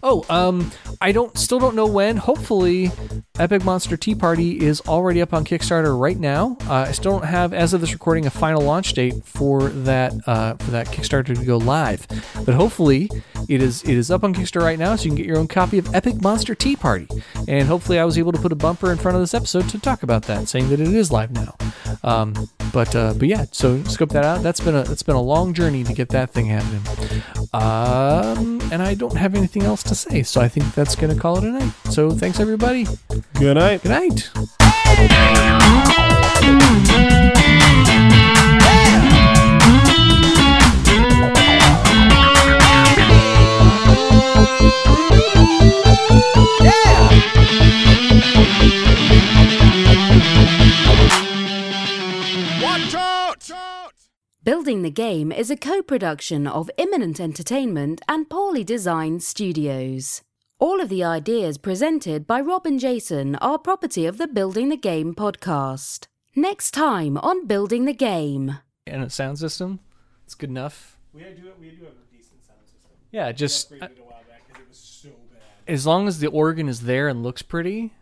[0.02, 0.70] Oh, um,
[1.00, 2.16] I don't still don't know when.
[2.16, 2.90] Hopefully,
[3.38, 6.56] Epic Monster Tea Party is already up on Kickstarter right now.
[6.62, 10.12] Uh, I still don't have, as of this recording, a final launch date for that
[10.26, 12.06] uh, for that Kickstarter to go live,
[12.44, 13.10] but hopefully
[13.48, 15.48] it is it is up on Kickstarter right now, so you can get your own
[15.48, 17.06] copy of Epic Monster Tea Party.
[17.48, 19.78] And hopefully, I was able to put a bumper in front of this episode to
[19.78, 21.56] talk about that, saying that it is live now.
[22.02, 24.42] Um, but uh, but yeah, so scope that out.
[24.42, 26.82] That's been a it's been a long journey to get that thing happening.
[27.52, 31.38] Um, and I don't have anything else to say, so I think that's gonna call
[31.38, 31.72] it a night.
[31.90, 32.86] So thanks everybody.
[33.34, 33.82] Good night.
[33.82, 35.59] Good night.
[54.42, 60.22] Building the Game is a co production of Imminent Entertainment and Poorly Designed Studios.
[60.58, 64.76] All of the ideas presented by Rob and Jason are property of the Building the
[64.76, 66.06] Game podcast.
[66.34, 68.58] Next time on Building the Game.
[68.86, 69.80] And a sound system.
[70.24, 70.96] It's good enough.
[71.12, 72.90] We do we do have a decent sound system.
[73.10, 75.42] Yeah, just a while back because it was so bad.
[75.66, 77.92] as long as the organ is there and looks pretty,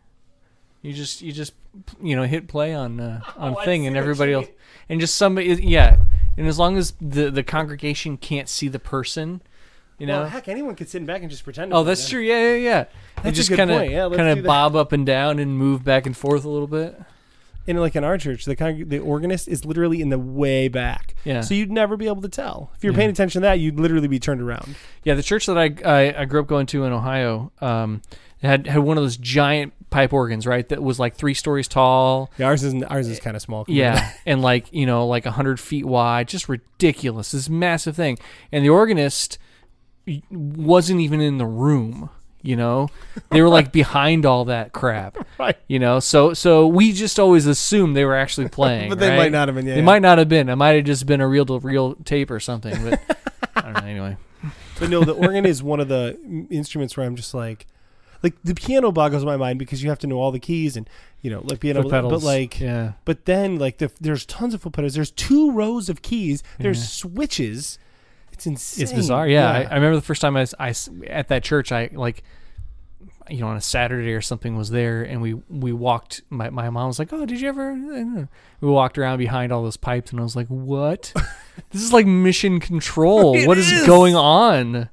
[0.83, 1.55] you just you just
[2.01, 4.49] you know hit play on uh, on Oh, thing and everybody you else
[4.89, 5.97] and just somebody yeah
[6.39, 9.43] and as long as the the congregation can't see the person,
[9.99, 10.21] you know.
[10.21, 11.75] Well, heck, anyone could sit back and just pretend.
[11.75, 12.21] oh, that's true.
[12.21, 12.85] Yeah, yeah, yeah.
[12.85, 13.91] They That's a just good kind of point.
[13.93, 16.69] Yeah, let's kind of bob up and down and move back and forth a little
[16.69, 16.99] bit.
[17.67, 21.15] And like in our church, the con- the organist is literally in the way back.
[21.25, 21.43] Yeah.
[21.43, 22.99] So you'd never be able to tell if you're Yeah.
[22.99, 23.59] paying attention to that.
[23.61, 24.75] You'd literally be turned around.
[25.05, 28.01] Yeah, the church that I I, I grew up going to in Ohio um,
[28.43, 30.69] had had one of those giant pipe organs, right?
[30.69, 32.31] That was like three stories tall.
[32.39, 33.65] Yeah, ours is ours is eh, kind of small.
[33.65, 37.33] compared Yeah, and like you know, like a hundred feet wide, just ridiculous.
[37.33, 38.19] This massive thing,
[38.53, 39.39] and the organist
[40.31, 42.11] wasn't even in the room.
[42.41, 42.89] You know,
[43.31, 45.17] they were like behind all that crap.
[45.39, 45.57] Right.
[45.69, 49.17] You know, so so we just always assumed they were actually playing, But they right?
[49.17, 49.87] might not have been, yeah, they yeah.
[49.87, 50.49] might not have been.
[50.49, 52.75] It might have just been a reel to reel tape or something.
[52.83, 53.01] But
[53.55, 53.81] I don't know.
[53.81, 54.17] Anyway,
[54.81, 56.19] But no, the organ is one of the
[56.51, 57.67] instruments where I'm just like,
[58.23, 60.89] like the piano boggles my mind because you have to know all the keys and
[61.23, 62.13] you know like piano, foot pedals.
[62.13, 64.95] but like, yeah, but then like the, there's tons of foot pedals.
[64.95, 66.43] There's two rows of keys.
[66.59, 66.85] There's Yeah.
[66.85, 67.79] switches.
[68.33, 68.83] It's insane.
[68.85, 69.27] it's bizarre.
[69.27, 70.73] Yeah, I, I remember the first time I, I
[71.09, 71.73] at that church.
[71.73, 72.23] I like,
[73.29, 76.23] you know, on a Saturday or something was there, and we we walked.
[76.31, 78.29] My my mom was like, "Oh, did you ever?"
[78.61, 81.13] We walked around behind all those pipes, and I was like, "What?
[81.71, 83.37] this is like mission control.
[83.47, 83.87] What is is.
[83.87, 84.89] going on?"